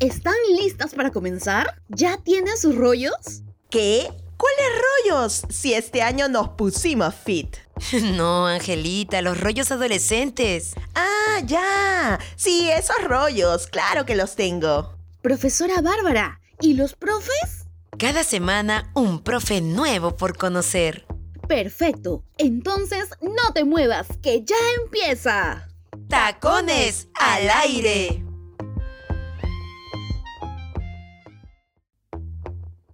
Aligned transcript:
¿Están 0.00 0.34
listas 0.60 0.94
para 0.94 1.10
comenzar? 1.10 1.80
¿Ya 1.88 2.18
tienen 2.18 2.58
sus 2.58 2.74
rollos? 2.74 3.42
¿Qué? 3.70 4.06
¿Cuáles 4.36 4.82
rollos? 5.06 5.42
Si 5.48 5.72
este 5.72 6.02
año 6.02 6.28
nos 6.28 6.50
pusimos 6.50 7.14
fit. 7.14 7.56
No, 8.14 8.46
Angelita, 8.46 9.22
los 9.22 9.40
rollos 9.40 9.70
adolescentes. 9.70 10.74
Ah, 10.94 11.40
ya. 11.46 12.18
Sí, 12.36 12.68
esos 12.68 13.02
rollos, 13.04 13.68
claro 13.68 14.04
que 14.04 14.16
los 14.16 14.36
tengo. 14.36 14.94
Profesora 15.22 15.80
Bárbara, 15.80 16.40
¿y 16.60 16.74
los 16.74 16.94
profes? 16.94 17.66
Cada 17.98 18.22
semana 18.22 18.90
un 18.94 19.22
profe 19.22 19.62
nuevo 19.62 20.14
por 20.18 20.36
conocer. 20.36 21.06
Perfecto. 21.48 22.22
Entonces, 22.36 23.08
no 23.22 23.54
te 23.54 23.64
muevas, 23.64 24.08
que 24.22 24.44
ya 24.44 24.56
empieza. 24.84 25.68
Tacones 26.08 27.08
al 27.14 27.48
aire. 27.48 28.25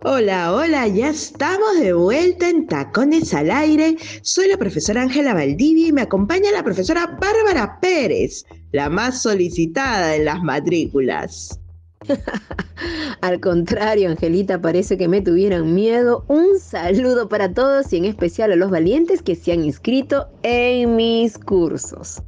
Hola, 0.04 0.52
hola, 0.52 0.88
ya 0.88 1.10
estamos 1.10 1.78
de 1.78 1.92
vuelta 1.92 2.48
en 2.48 2.66
Tacones 2.66 3.32
al 3.34 3.52
Aire. 3.52 3.96
Soy 4.22 4.48
la 4.48 4.56
profesora 4.56 5.02
Ángela 5.02 5.32
Valdivia 5.32 5.86
y 5.86 5.92
me 5.92 6.02
acompaña 6.02 6.50
la 6.50 6.64
profesora 6.64 7.06
Bárbara 7.20 7.78
Pérez, 7.80 8.44
la 8.72 8.90
más 8.90 9.22
solicitada 9.22 10.16
en 10.16 10.24
las 10.24 10.42
matrículas. 10.42 11.60
Al 13.20 13.38
contrario, 13.38 14.10
Angelita, 14.10 14.60
parece 14.60 14.98
que 14.98 15.06
me 15.06 15.20
tuvieran 15.20 15.72
miedo. 15.72 16.24
Un 16.26 16.58
saludo 16.58 17.28
para 17.28 17.54
todos 17.54 17.92
y 17.92 17.98
en 17.98 18.06
especial 18.06 18.50
a 18.50 18.56
los 18.56 18.72
valientes 18.72 19.22
que 19.22 19.36
se 19.36 19.52
han 19.52 19.64
inscrito 19.64 20.26
en 20.42 20.96
mis 20.96 21.38
cursos. 21.38 22.20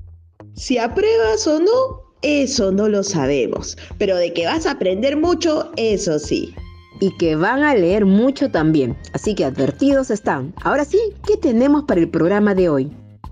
Si 0.54 0.79
apruebas 0.79 1.45
o 1.48 1.59
no, 1.59 2.15
eso 2.23 2.70
no 2.70 2.88
lo 2.88 3.02
sabemos, 3.02 3.77
pero 3.98 4.16
de 4.16 4.32
que 4.32 4.46
vas 4.46 4.65
a 4.65 4.73
aprender 4.73 5.16
mucho, 5.16 5.73
eso 5.77 6.20
sí 6.20 6.54
y 7.05 7.11
que 7.11 7.37
van 7.37 7.63
a 7.63 7.75
leer 7.75 8.07
mucho 8.07 8.51
también. 8.51 8.97
Así 9.13 9.35
que 9.35 9.45
advertidos 9.45 10.10
están. 10.10 10.55
Ahora 10.63 10.87
sí, 10.87 10.99
¿qué 11.27 11.37
tenemos 11.37 11.85
para 11.85 12.01
el 12.01 12.09
programa 12.09 12.55
de 12.55 12.71
hoy? 12.71 12.91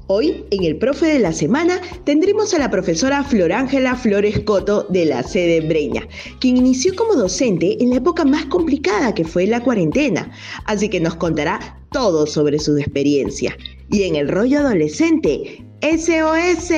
Hoy, 0.09 0.45
en 0.51 0.65
el 0.65 0.77
Profe 0.77 1.07
de 1.07 1.19
la 1.21 1.33
Semana, 1.33 1.81
tendremos 2.05 2.53
a 2.53 2.59
la 2.59 2.71
profesora 2.71 3.25
Florángela 3.25 3.97
Flores 3.97 4.41
Coto 4.41 4.83
de 4.91 5.07
la 5.07 5.23
sede 5.23 5.67
Breña, 5.67 6.07
quien 6.39 6.59
inició 6.59 6.95
como 6.95 7.15
docente 7.15 7.83
en 7.83 7.91
la 7.91 7.97
época 7.97 8.27
más 8.27 8.45
complicada 8.47 9.15
que 9.15 9.25
fue 9.25 9.47
la 9.47 9.63
cuarentena, 9.63 10.31
así 10.67 10.91
que 10.91 11.01
nos 11.01 11.15
contará 11.15 11.81
todo 11.93 12.27
sobre 12.27 12.59
su 12.59 12.77
experiencia. 12.77 13.57
Y 13.91 14.03
en 14.03 14.17
el 14.17 14.29
rollo 14.29 14.59
adolescente, 14.59 15.65
SOS, 15.81 16.75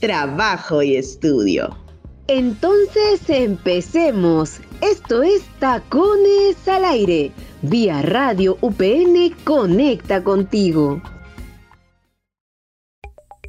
trabajo 0.00 0.82
y 0.82 0.96
estudio. 0.96 1.87
Entonces 2.28 3.22
empecemos. 3.28 4.60
Esto 4.82 5.22
es 5.22 5.40
Tacones 5.58 6.68
al 6.68 6.84
Aire. 6.84 7.32
Vía 7.62 8.02
Radio 8.02 8.58
UPN 8.60 9.34
Conecta 9.44 10.22
contigo. 10.22 11.00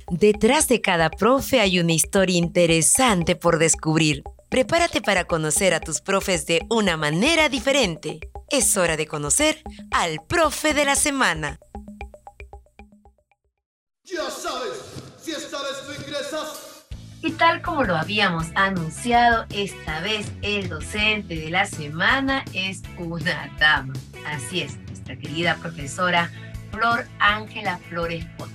Detrás 0.09 0.69
de 0.69 0.80
cada 0.80 1.09
profe 1.09 1.59
hay 1.59 1.81
una 1.81 1.91
historia 1.91 2.38
interesante 2.38 3.36
por 3.36 3.59
descubrir. 3.59 4.23
Prepárate 4.49 5.02
para 5.02 5.25
conocer 5.25 5.73
a 5.73 5.81
tus 5.81 5.99
profes 5.99 6.45
de 6.45 6.61
una 6.69 6.95
manera 6.95 7.49
diferente. 7.49 8.21
Es 8.49 8.77
hora 8.77 8.95
de 8.95 9.08
conocer 9.08 9.61
al 9.91 10.19
profe 10.25 10.73
de 10.73 10.86
la 10.86 10.95
semana. 10.95 11.59
Ya 14.05 14.31
sabes, 14.31 14.80
si 15.21 15.31
esta 15.31 15.61
vez 15.61 15.86
tú 15.86 16.02
ingresas 16.02 16.69
y 17.22 17.31
tal 17.31 17.62
como 17.62 17.84
lo 17.84 17.98
habíamos 17.98 18.48
anunciado, 18.56 19.45
esta 19.53 20.00
vez 20.02 20.31
el 20.42 20.70
docente 20.70 21.36
de 21.36 21.50
la 21.50 21.66
semana 21.66 22.45
es 22.53 22.81
una 22.98 23.50
dama. 23.59 23.94
Así 24.26 24.61
es, 24.61 24.78
nuestra 24.88 25.17
querida 25.17 25.56
profesora 25.56 26.30
Flor 26.72 27.06
Ángela 27.20 27.78
Flores 27.89 28.26
Potos. 28.38 28.54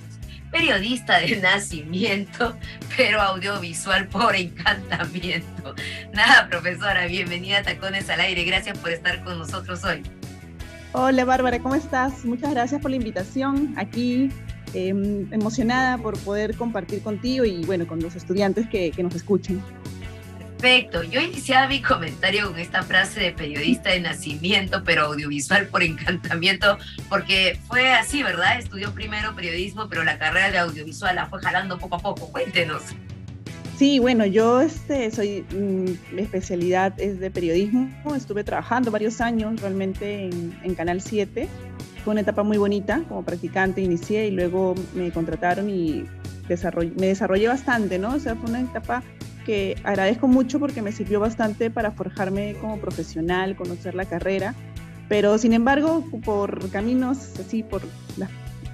Periodista 0.51 1.19
de 1.19 1.35
nacimiento, 1.41 2.57
pero 2.97 3.21
audiovisual 3.21 4.07
por 4.07 4.35
encantamiento. 4.35 5.75
Nada, 6.13 6.47
profesora, 6.49 7.05
bienvenida 7.05 7.59
a 7.59 7.63
Tacones 7.63 8.09
al 8.09 8.21
Aire. 8.21 8.45
Gracias 8.45 8.77
por 8.79 8.91
estar 8.91 9.23
con 9.23 9.37
nosotros 9.37 9.83
hoy. 9.83 10.01
Hola 10.93 11.25
Bárbara, 11.25 11.59
¿cómo 11.59 11.75
estás? 11.75 12.23
Muchas 12.23 12.51
gracias 12.51 12.81
por 12.81 12.89
la 12.89 12.97
invitación 12.97 13.73
aquí 13.77 14.31
Em, 14.75 15.33
emocionada 15.33 15.97
por 15.97 16.19
poder 16.19 16.53
compartir 16.57 17.01
contigo 17.01 17.45
y 17.45 17.63
bueno, 17.63 17.87
con 17.87 18.01
los 18.01 18.13
estudiantes 18.17 18.67
que, 18.67 18.91
que 18.91 19.03
nos 19.03 19.15
escuchen. 19.15 19.63
Perfecto. 20.59 21.01
Yo 21.03 21.21
iniciaba 21.21 21.69
mi 21.69 21.81
comentario 21.81 22.51
con 22.51 22.59
esta 22.59 22.83
frase 22.83 23.21
de 23.21 23.31
periodista 23.31 23.91
de 23.91 24.01
nacimiento, 24.01 24.83
pero 24.83 25.05
audiovisual 25.05 25.67
por 25.67 25.81
encantamiento, 25.81 26.77
porque 27.07 27.57
fue 27.69 27.93
así, 27.93 28.21
¿verdad? 28.21 28.59
Estudió 28.59 28.93
primero 28.93 29.33
periodismo, 29.33 29.87
pero 29.87 30.03
la 30.03 30.17
carrera 30.17 30.51
de 30.51 30.57
audiovisual 30.57 31.15
la 31.15 31.27
fue 31.27 31.41
jalando 31.41 31.77
poco 31.77 31.95
a 31.95 31.99
poco. 31.99 32.27
Cuéntenos. 32.33 32.81
Sí, 33.77 33.99
bueno, 33.99 34.25
yo 34.25 34.59
este, 34.59 35.09
soy, 35.09 35.45
mm, 35.51 36.15
mi 36.15 36.21
especialidad 36.21 36.99
es 36.99 37.21
de 37.21 37.31
periodismo. 37.31 38.13
Estuve 38.13 38.43
trabajando 38.43 38.91
varios 38.91 39.21
años 39.21 39.61
realmente 39.61 40.25
en, 40.25 40.59
en 40.63 40.75
Canal 40.75 40.99
7 40.99 41.47
fue 42.05 42.11
una 42.11 42.21
etapa 42.21 42.43
muy 42.43 42.57
bonita, 42.57 43.01
como 43.09 43.23
practicante 43.23 43.81
inicié 43.81 44.27
y 44.27 44.31
luego 44.31 44.75
me 44.93 45.11
contrataron 45.11 45.71
y 45.71 46.05
me 46.47 47.07
desarrollé 47.07 47.47
bastante, 47.47 47.97
¿no? 47.97 48.13
O 48.13 48.19
sea, 48.19 48.35
fue 48.35 48.47
una 48.47 48.61
etapa 48.61 49.01
que 49.43 49.75
agradezco 49.83 50.27
mucho 50.27 50.59
porque 50.59 50.83
me 50.83 50.91
sirvió 50.91 51.19
bastante 51.19 51.71
para 51.71 51.89
forjarme 51.89 52.57
como 52.61 52.77
profesional, 52.77 53.55
conocer 53.55 53.95
la 53.95 54.05
carrera, 54.05 54.53
pero 55.09 55.39
sin 55.39 55.53
embargo, 55.53 56.05
por 56.23 56.69
caminos 56.69 57.39
así, 57.39 57.63
por 57.63 57.81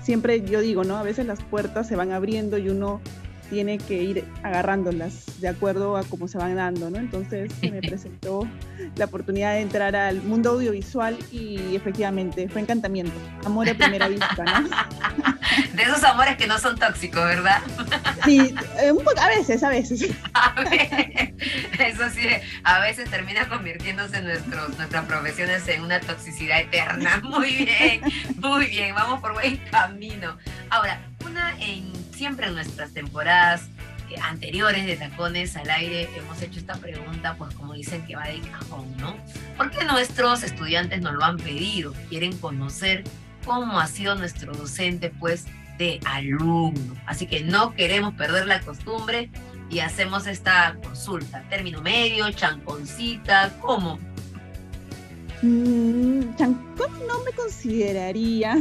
siempre 0.02 0.42
yo 0.42 0.60
digo, 0.60 0.84
¿no? 0.84 0.98
A 0.98 1.04
veces 1.04 1.26
las 1.26 1.42
puertas 1.42 1.88
se 1.88 1.96
van 1.96 2.12
abriendo 2.12 2.58
y 2.58 2.68
uno 2.68 3.00
tiene 3.52 3.78
que 3.78 4.02
ir 4.02 4.26
agarrándolas 4.44 5.42
de 5.42 5.50
acuerdo 5.50 5.98
a 5.98 6.06
cómo 6.06 6.30
se 6.30 6.38
van 6.38 6.56
dando, 6.56 6.90
¿no? 6.90 6.98
Entonces 6.98 7.52
me 7.62 7.82
presentó 7.88 8.48
la 8.96 9.06
oportunidad 9.06 9.56
de 9.56 9.60
entrar 9.60 9.94
al 9.94 10.22
mundo 10.24 10.52
audiovisual 10.52 11.18
y 11.32 11.76
efectivamente 11.76 12.48
fue 12.48 12.62
encantamiento, 12.62 13.12
amor 13.46 13.68
a 13.70 13.74
primera 13.74 14.08
vista, 14.08 14.44
¿no? 14.44 14.70
De 15.74 15.84
esos 15.84 16.02
amores 16.06 16.38
que 16.38 16.48
no 16.48 16.58
son 16.60 16.80
tóxicos, 16.80 17.22
¿verdad? 17.24 17.62
Sí, 18.24 18.56
eh, 18.80 18.92
un 18.92 19.04
poco, 19.04 19.20
a 19.20 19.28
veces, 19.28 19.64
a 19.64 19.70
veces. 19.70 20.04
Eso 20.04 20.14
sí, 22.14 22.28
a 22.64 22.80
veces 22.80 23.10
termina 23.10 23.50
convirtiéndose 23.50 24.22
nuestros, 24.22 24.78
nuestras 24.78 25.06
profesiones 25.06 25.68
en 25.68 25.82
una 25.82 26.00
toxicidad 26.00 26.62
eterna. 26.62 27.20
Muy 27.24 27.66
bien, 27.66 28.02
muy 28.36 28.68
bien, 28.68 28.94
vamos 28.94 29.22
por 29.22 29.34
buen 29.34 29.58
camino. 29.72 30.38
Ahora, 30.70 31.02
una 31.26 31.56
en 31.60 31.91
siempre 32.22 32.46
en 32.46 32.54
nuestras 32.54 32.94
temporadas 32.94 33.64
eh, 34.12 34.16
anteriores 34.22 34.86
de 34.86 34.96
Tacones 34.96 35.58
al 35.58 35.68
Aire 35.72 36.08
hemos 36.16 36.40
hecho 36.44 36.60
esta 36.60 36.76
pregunta, 36.76 37.34
pues 37.36 37.56
como 37.56 37.74
dicen 37.74 38.06
que 38.06 38.16
va 38.16 38.28
de 38.28 38.40
cajón, 38.42 38.96
¿no? 38.98 39.18
Porque 39.58 39.84
nuestros 39.86 40.44
estudiantes 40.44 41.02
nos 41.02 41.16
lo 41.16 41.24
han 41.24 41.38
pedido, 41.38 41.96
quieren 42.10 42.38
conocer 42.38 43.06
cómo 43.44 43.80
ha 43.80 43.88
sido 43.88 44.14
nuestro 44.14 44.54
docente, 44.54 45.12
pues, 45.20 45.46
de 45.80 46.00
alumno. 46.06 46.94
Así 47.08 47.26
que 47.26 47.42
no 47.42 47.74
queremos 47.74 48.14
perder 48.14 48.46
la 48.46 48.62
costumbre 48.62 49.32
y 49.72 49.80
hacemos 49.80 50.28
esta 50.28 50.78
consulta. 50.84 51.42
Término 51.50 51.82
medio, 51.82 52.30
chanconcita, 52.30 53.52
¿cómo? 53.60 53.98
Mm, 55.42 56.36
chancón 56.36 56.92
no 57.08 57.24
me 57.24 57.32
consideraría, 57.32 58.60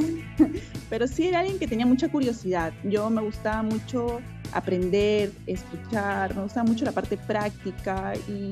pero 0.90 1.06
sí 1.06 1.28
era 1.28 1.38
alguien 1.40 1.58
que 1.58 1.68
tenía 1.68 1.86
mucha 1.86 2.08
curiosidad. 2.08 2.72
Yo 2.82 3.08
me 3.08 3.22
gustaba 3.22 3.62
mucho 3.62 4.20
aprender, 4.52 5.32
escuchar, 5.46 6.34
me 6.34 6.42
gustaba 6.42 6.66
mucho 6.66 6.84
la 6.84 6.92
parte 6.92 7.16
práctica 7.16 8.12
y, 8.28 8.50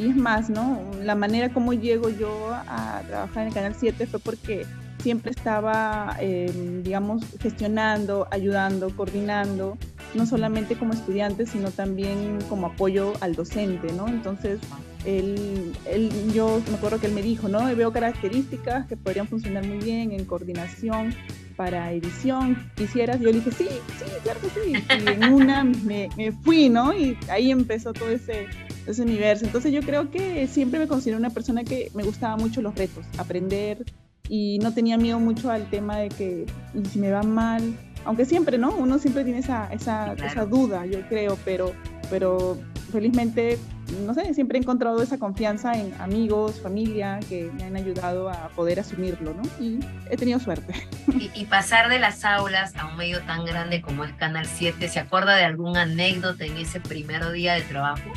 y 0.00 0.08
es 0.08 0.16
más, 0.16 0.48
¿no? 0.48 0.80
La 1.02 1.16
manera 1.16 1.52
como 1.52 1.72
llego 1.74 2.08
yo 2.08 2.54
a 2.54 3.02
trabajar 3.08 3.42
en 3.42 3.48
el 3.48 3.54
Canal 3.54 3.74
7 3.76 4.06
fue 4.06 4.20
porque 4.20 4.64
siempre 5.02 5.32
estaba, 5.32 6.16
em, 6.20 6.84
digamos, 6.84 7.24
gestionando, 7.40 8.28
ayudando, 8.30 8.94
coordinando, 8.94 9.76
no 10.14 10.26
solamente 10.26 10.76
como 10.76 10.92
estudiante, 10.92 11.46
sino 11.46 11.72
también 11.72 12.38
como 12.48 12.68
apoyo 12.68 13.12
al 13.20 13.34
docente, 13.34 13.92
¿no? 13.92 14.06
Entonces, 14.06 14.60
él, 15.04 15.72
él, 15.86 16.12
yo 16.32 16.62
me 16.70 16.76
acuerdo 16.76 17.00
que 17.00 17.08
él 17.08 17.12
me 17.12 17.22
dijo, 17.22 17.48
¿no? 17.48 17.64
Veo 17.74 17.92
características 17.92 18.86
que 18.86 18.96
podrían 18.96 19.26
funcionar 19.26 19.66
muy 19.66 19.78
bien 19.78 20.12
en 20.12 20.24
coordinación 20.24 21.12
para 21.52 21.92
edición. 21.92 22.56
¿Quisieras? 22.76 23.20
Yo 23.20 23.26
le 23.26 23.34
dije, 23.34 23.52
sí, 23.52 23.68
sí, 23.98 24.04
claro 24.22 24.40
que 24.40 24.48
sí. 24.48 24.72
Y 24.72 25.08
en 25.10 25.32
una 25.32 25.64
me, 25.64 26.08
me 26.16 26.32
fui, 26.32 26.68
¿no? 26.68 26.92
Y 26.92 27.16
ahí 27.28 27.50
empezó 27.50 27.92
todo 27.92 28.10
ese, 28.10 28.46
ese 28.86 29.02
universo. 29.02 29.44
Entonces 29.44 29.72
yo 29.72 29.80
creo 29.82 30.10
que 30.10 30.46
siempre 30.46 30.78
me 30.78 30.88
considero 30.88 31.18
una 31.18 31.30
persona 31.30 31.64
que 31.64 31.90
me 31.94 32.02
gustaba 32.02 32.36
mucho 32.36 32.62
los 32.62 32.74
retos, 32.74 33.04
aprender 33.18 33.84
y 34.28 34.58
no 34.60 34.72
tenía 34.72 34.96
miedo 34.96 35.18
mucho 35.20 35.50
al 35.50 35.68
tema 35.68 35.98
de 35.98 36.08
que 36.08 36.46
¿y 36.74 36.84
si 36.86 36.98
me 36.98 37.10
va 37.10 37.22
mal, 37.22 37.76
aunque 38.04 38.24
siempre, 38.24 38.58
¿no? 38.58 38.74
Uno 38.74 38.98
siempre 38.98 39.24
tiene 39.24 39.40
esa, 39.40 39.72
esa, 39.72 40.14
esa 40.14 40.44
duda, 40.46 40.86
yo 40.86 41.00
creo, 41.08 41.36
pero, 41.44 41.72
pero 42.10 42.58
felizmente 42.90 43.58
no 44.04 44.14
sé, 44.14 44.34
siempre 44.34 44.58
he 44.58 44.62
encontrado 44.62 45.02
esa 45.02 45.18
confianza 45.18 45.72
en 45.74 45.92
amigos, 46.00 46.60
familia, 46.60 47.20
que 47.28 47.50
me 47.56 47.64
han 47.64 47.76
ayudado 47.76 48.30
a 48.30 48.48
poder 48.50 48.80
asumirlo, 48.80 49.34
¿no? 49.34 49.42
Y 49.64 49.80
he 50.10 50.16
tenido 50.16 50.38
suerte. 50.38 50.74
Y, 51.18 51.30
y 51.34 51.44
pasar 51.44 51.88
de 51.88 51.98
las 51.98 52.24
aulas 52.24 52.74
a 52.76 52.86
un 52.86 52.96
medio 52.96 53.20
tan 53.22 53.44
grande 53.44 53.82
como 53.82 54.04
es 54.04 54.12
Canal 54.14 54.46
7, 54.46 54.88
¿se 54.88 54.98
acuerda 54.98 55.36
de 55.36 55.44
alguna 55.44 55.82
anécdota 55.82 56.44
en 56.44 56.56
ese 56.56 56.80
primer 56.80 57.30
día 57.32 57.54
de 57.54 57.62
trabajo? 57.62 58.10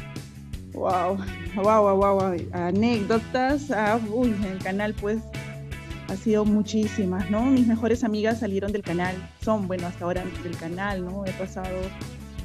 Wow, 0.74 1.18
wow, 1.56 1.96
wow, 1.96 2.16
wow, 2.20 2.36
anécdotas, 2.54 3.72
ah, 3.72 4.00
uy, 4.10 4.30
en 4.30 4.44
el 4.44 4.58
canal 4.60 4.94
pues 4.94 5.20
ha 6.10 6.16
sido 6.16 6.46
muchísimas, 6.46 7.30
¿no? 7.32 7.46
Mis 7.46 7.68
mejores 7.68 8.04
amigas 8.04 8.40
salieron 8.40 8.72
del 8.72 8.82
canal, 8.82 9.16
son, 9.42 9.68
bueno, 9.68 9.88
hasta 9.88 10.06
ahora 10.06 10.24
del 10.44 10.58
canal, 10.58 11.06
¿no? 11.06 11.26
He 11.26 11.32
pasado 11.32 11.76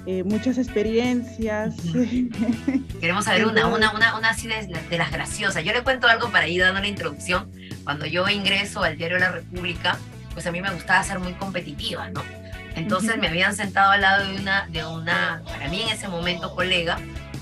eh, 0.06 0.25
muchas 0.25 0.58
experiencias. 0.58 1.75
Queremos 3.00 3.25
saber 3.25 3.47
una, 3.47 3.67
una, 3.67 3.93
una, 3.93 4.17
una 4.17 4.31
así 4.31 4.49
de, 4.49 4.67
de, 4.67 4.99
las 4.99 5.11
graciosas. 5.11 5.62
Yo 5.64 5.73
le 5.73 5.82
cuento 5.82 6.06
algo 6.06 6.31
para 6.31 6.49
ir 6.49 6.62
dando 6.62 6.81
la 6.81 6.88
introducción. 6.88 7.50
Cuando 7.85 8.06
yo 8.06 8.29
ingreso 8.29 8.82
al 8.82 8.97
diario 8.97 9.19
La 9.19 9.31
República, 9.31 9.99
pues 10.32 10.47
a 10.47 10.52
mí 10.52 10.61
me 10.61 10.70
gustaba 10.70 11.02
ser 11.02 11.19
muy 11.19 11.32
competitiva, 11.35 12.08
¿no? 12.11 12.23
Entonces 12.76 13.19
me 13.19 13.29
habían 13.29 13.55
sentado 13.55 13.91
al 13.91 14.00
lado 14.00 14.26
de 14.26 14.37
una, 14.37 14.67
de 14.69 14.85
una, 14.85 15.43
para 15.44 15.69
mí 15.69 15.82
en 15.82 15.88
ese 15.88 16.08
momento, 16.08 16.55
colega, 16.55 16.99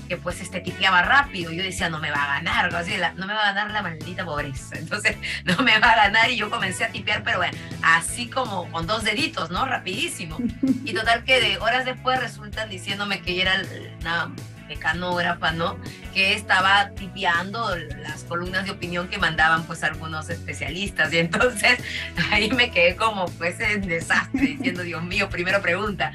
que 0.09 0.17
pues 0.17 0.41
este 0.41 0.59
tipeaba 0.59 1.03
rápido. 1.03 1.51
Yo 1.51 1.63
decía, 1.63 1.89
no 1.89 1.99
me 1.99 2.11
va 2.11 2.23
a 2.23 2.41
ganar, 2.41 2.73
la, 2.73 3.13
no 3.13 3.27
me 3.27 3.33
va 3.33 3.43
a 3.43 3.53
ganar 3.53 3.71
la 3.71 3.81
maldita 3.83 4.25
pobreza. 4.25 4.75
Entonces, 4.77 5.15
no 5.45 5.57
me 5.63 5.79
va 5.79 5.91
a 5.91 5.95
ganar 5.95 6.29
y 6.29 6.35
yo 6.35 6.49
comencé 6.49 6.83
a 6.83 6.89
tipear, 6.89 7.23
pero 7.23 7.37
bueno, 7.37 7.57
así 7.83 8.27
como 8.27 8.69
con 8.71 8.87
dos 8.87 9.03
deditos, 9.03 9.51
¿no? 9.51 9.65
Rapidísimo. 9.65 10.37
Y 10.89 10.93
total 10.93 11.23
que 11.23 11.39
de 11.39 11.57
horas 11.59 11.85
después 11.85 12.19
resultan 12.19 12.67
diciéndome 12.67 13.21
que 13.21 13.41
era 13.41 13.61
una 13.99 14.31
mecanógrafa, 14.67 15.51
¿no? 15.51 15.77
Que 16.13 16.33
estaba 16.33 16.89
tipeando 16.91 17.75
las 17.75 18.23
columnas 18.23 18.65
de 18.65 18.71
opinión 18.71 19.07
que 19.07 19.17
mandaban 19.17 19.63
pues 19.65 19.83
algunos 19.83 20.29
especialistas. 20.29 21.13
Y 21.13 21.19
entonces 21.19 21.79
ahí 22.31 22.49
me 22.51 22.71
quedé 22.71 22.95
como 22.95 23.25
pues 23.25 23.59
en 23.59 23.81
desastre, 23.81 24.41
diciendo, 24.41 24.81
Dios 24.81 25.03
mío, 25.03 25.29
primero 25.29 25.61
pregunta, 25.61 26.13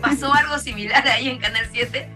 ¿pasó 0.00 0.32
algo 0.32 0.58
similar 0.58 1.06
ahí 1.06 1.28
en 1.28 1.38
Canal 1.38 1.68
7? 1.70 2.08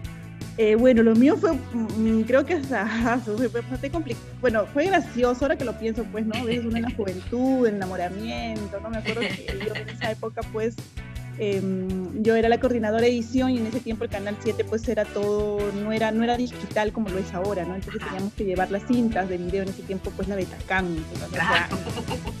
Eh, 0.63 0.75
bueno, 0.75 1.01
lo 1.01 1.15
mío 1.15 1.35
fue, 1.37 1.53
mm, 1.53 2.21
creo 2.27 2.45
que 2.45 2.53
hasta, 2.71 3.17
fue 3.17 3.47
bastante 3.47 3.89
complicado. 3.89 4.23
Bueno, 4.41 4.67
fue 4.67 4.85
gracioso 4.85 5.45
ahora 5.45 5.55
que 5.55 5.65
lo 5.65 5.73
pienso, 5.73 6.03
pues, 6.11 6.23
¿no? 6.23 6.35
A 6.35 6.43
veces 6.43 6.65
uno 6.65 6.77
en 6.77 6.83
la 6.83 6.91
juventud, 6.91 7.65
en 7.65 7.77
enamoramiento, 7.77 8.79
¿no? 8.79 8.91
Me 8.91 8.97
acuerdo 8.97 9.21
que 9.21 9.57
yo 9.65 9.73
en 9.73 9.89
esa 9.89 10.11
época, 10.11 10.41
pues, 10.53 10.75
eh, 11.39 11.59
yo 12.19 12.35
era 12.35 12.47
la 12.47 12.59
coordinadora 12.59 13.01
de 13.01 13.07
edición 13.07 13.49
y 13.49 13.57
en 13.57 13.65
ese 13.65 13.79
tiempo 13.79 14.03
el 14.03 14.11
Canal 14.11 14.37
7, 14.39 14.63
pues, 14.65 14.87
era 14.87 15.03
todo, 15.03 15.57
no 15.81 15.93
era, 15.93 16.11
no 16.11 16.23
era 16.23 16.37
digital 16.37 16.93
como 16.93 17.09
lo 17.09 17.17
es 17.17 17.33
ahora, 17.33 17.65
¿no? 17.65 17.73
Entonces 17.73 18.03
teníamos 18.03 18.31
que 18.33 18.45
llevar 18.45 18.69
las 18.69 18.85
cintas 18.85 19.29
de 19.29 19.37
video 19.37 19.63
en 19.63 19.69
ese 19.69 19.81
tiempo, 19.81 20.11
pues, 20.15 20.27
la 20.27 20.35
Betacam. 20.35 20.85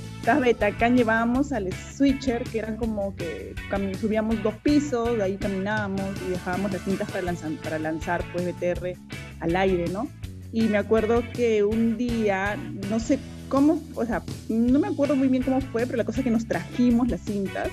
Las 0.25 0.39
Betacam 0.39 0.95
llevábamos 0.95 1.51
al 1.51 1.73
switcher, 1.73 2.43
que 2.43 2.59
eran 2.59 2.77
como 2.77 3.15
que 3.15 3.55
subíamos 3.99 4.41
dos 4.43 4.53
pisos, 4.61 5.17
de 5.17 5.23
ahí 5.23 5.37
caminábamos 5.37 6.11
y 6.27 6.29
dejábamos 6.29 6.71
las 6.71 6.83
cintas 6.83 7.09
para 7.09 7.23
lanzar, 7.23 7.51
para 7.63 7.79
lanzar 7.79 8.23
pues 8.31 8.45
BTR 8.45 8.93
al 9.39 9.55
aire, 9.55 9.87
¿no? 9.89 10.07
Y 10.53 10.63
me 10.63 10.77
acuerdo 10.77 11.23
que 11.33 11.63
un 11.63 11.97
día, 11.97 12.55
no 12.89 12.99
sé 12.99 13.17
cómo, 13.49 13.81
o 13.95 14.05
sea, 14.05 14.21
no 14.47 14.79
me 14.79 14.89
acuerdo 14.89 15.15
muy 15.15 15.27
bien 15.27 15.41
cómo 15.41 15.59
fue, 15.59 15.85
pero 15.87 15.97
la 15.97 16.05
cosa 16.05 16.19
es 16.19 16.23
que 16.23 16.31
nos 16.31 16.45
trajimos 16.45 17.07
las 17.09 17.21
cintas 17.21 17.69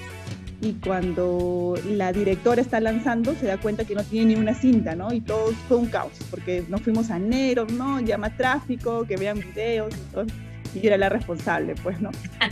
y 0.62 0.72
cuando 0.72 1.74
la 1.86 2.12
directora 2.12 2.62
está 2.62 2.80
lanzando 2.80 3.34
se 3.34 3.46
da 3.46 3.58
cuenta 3.58 3.84
que 3.84 3.94
no 3.94 4.02
tiene 4.04 4.34
ni 4.34 4.40
una 4.40 4.54
cinta, 4.54 4.96
¿no? 4.96 5.12
Y 5.12 5.20
todo 5.20 5.52
fue 5.68 5.76
un 5.76 5.86
caos, 5.86 6.12
porque 6.30 6.64
nos 6.68 6.80
fuimos 6.80 7.10
a 7.10 7.18
enero, 7.18 7.66
¿no? 7.66 8.00
Llama 8.00 8.34
tráfico, 8.36 9.04
que 9.04 9.18
vean 9.18 9.38
videos 9.38 9.94
y 9.94 10.12
todo 10.14 10.26
y 10.74 10.80
yo 10.80 10.88
era 10.88 10.98
la 10.98 11.08
responsable, 11.08 11.74
pues, 11.82 12.00
¿no? 12.00 12.10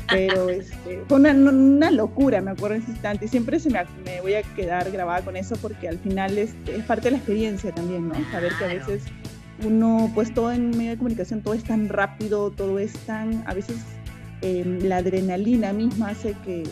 Pero 0.08 0.48
este, 0.48 1.02
fue 1.08 1.18
una, 1.18 1.32
una, 1.32 1.90
locura, 1.90 2.40
me 2.40 2.52
acuerdo 2.52 2.76
en 2.76 2.82
ese 2.82 2.92
instante. 2.92 3.26
Y 3.26 3.28
siempre 3.28 3.60
se 3.60 3.70
me, 3.70 3.80
me, 4.04 4.20
voy 4.20 4.34
a 4.34 4.42
quedar 4.42 4.90
grabada 4.90 5.22
con 5.22 5.36
eso 5.36 5.56
porque 5.56 5.88
al 5.88 5.98
final 5.98 6.38
es, 6.38 6.54
es, 6.66 6.84
parte 6.84 7.04
de 7.04 7.12
la 7.12 7.16
experiencia 7.18 7.72
también, 7.72 8.08
¿no? 8.08 8.14
Saber 8.30 8.52
que 8.58 8.64
a 8.64 8.68
veces 8.68 9.02
uno, 9.64 10.10
pues 10.14 10.32
todo 10.34 10.52
en 10.52 10.70
medio 10.70 10.90
de 10.90 10.96
comunicación, 10.98 11.42
todo 11.42 11.54
es 11.54 11.64
tan 11.64 11.88
rápido, 11.88 12.50
todo 12.50 12.78
es 12.78 12.92
tan, 13.00 13.42
a 13.46 13.54
veces 13.54 13.76
eh, 14.42 14.64
la 14.82 14.98
adrenalina 14.98 15.72
misma 15.72 16.10
hace 16.10 16.34
que, 16.44 16.64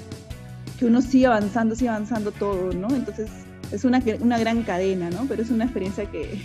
que 0.79 0.87
uno 0.87 1.01
siga 1.01 1.29
avanzando, 1.29 1.75
siga 1.75 1.95
avanzando 1.95 2.33
todo, 2.33 2.73
¿no? 2.73 2.89
Entonces 2.95 3.31
es 3.73 3.85
una, 3.85 4.03
una 4.21 4.39
gran 4.39 4.63
cadena, 4.63 5.11
¿no? 5.11 5.27
Pero 5.29 5.43
es 5.43 5.51
una 5.51 5.65
experiencia 5.65 6.11
que, 6.11 6.43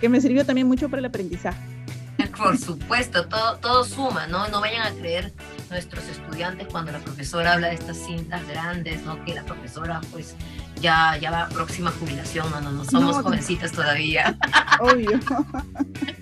que 0.00 0.08
me 0.08 0.20
sirvió 0.20 0.44
también 0.44 0.66
mucho 0.66 0.88
para 0.88 1.00
el 1.00 1.06
aprendizaje. 1.06 1.60
Por 2.40 2.56
supuesto, 2.56 3.26
todo, 3.26 3.58
todo 3.58 3.84
suma, 3.84 4.26
¿no? 4.26 4.48
No 4.48 4.62
vayan 4.62 4.86
a 4.86 4.90
creer 4.92 5.30
nuestros 5.68 6.04
estudiantes 6.08 6.68
cuando 6.68 6.90
la 6.90 6.98
profesora 6.98 7.52
habla 7.52 7.68
de 7.68 7.74
estas 7.74 7.98
cintas 7.98 8.48
grandes, 8.48 9.02
¿no? 9.02 9.22
Que 9.26 9.34
la 9.34 9.44
profesora, 9.44 10.00
pues, 10.10 10.36
ya, 10.80 11.18
ya 11.18 11.30
va 11.30 11.42
a 11.42 11.48
próxima 11.50 11.90
jubilación, 11.90 12.50
no, 12.50 12.62
no, 12.62 12.72
no 12.72 12.84
somos 12.86 13.18
no, 13.18 13.22
jovencitas 13.22 13.72
todavía. 13.72 14.38
Obvio. 14.80 15.20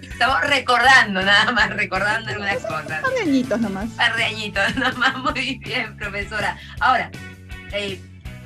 Estamos 0.03 0.41
recordando, 0.41 1.23
nada 1.23 1.53
más, 1.53 1.71
recordando 1.71 2.31
algunas 2.31 2.59
cosas. 2.63 2.99
Un 2.99 3.03
par 3.03 3.15
de 3.15 3.21
añitos 3.21 3.61
nomás. 3.61 3.85
Un 3.85 3.97
par 3.97 4.17
de 4.17 4.25
añitos 4.25 4.77
nomás, 4.77 5.19
muy 5.19 5.59
bien, 5.59 5.97
profesora. 5.97 6.59
Ahora, 6.81 7.13
eh, 7.73 8.01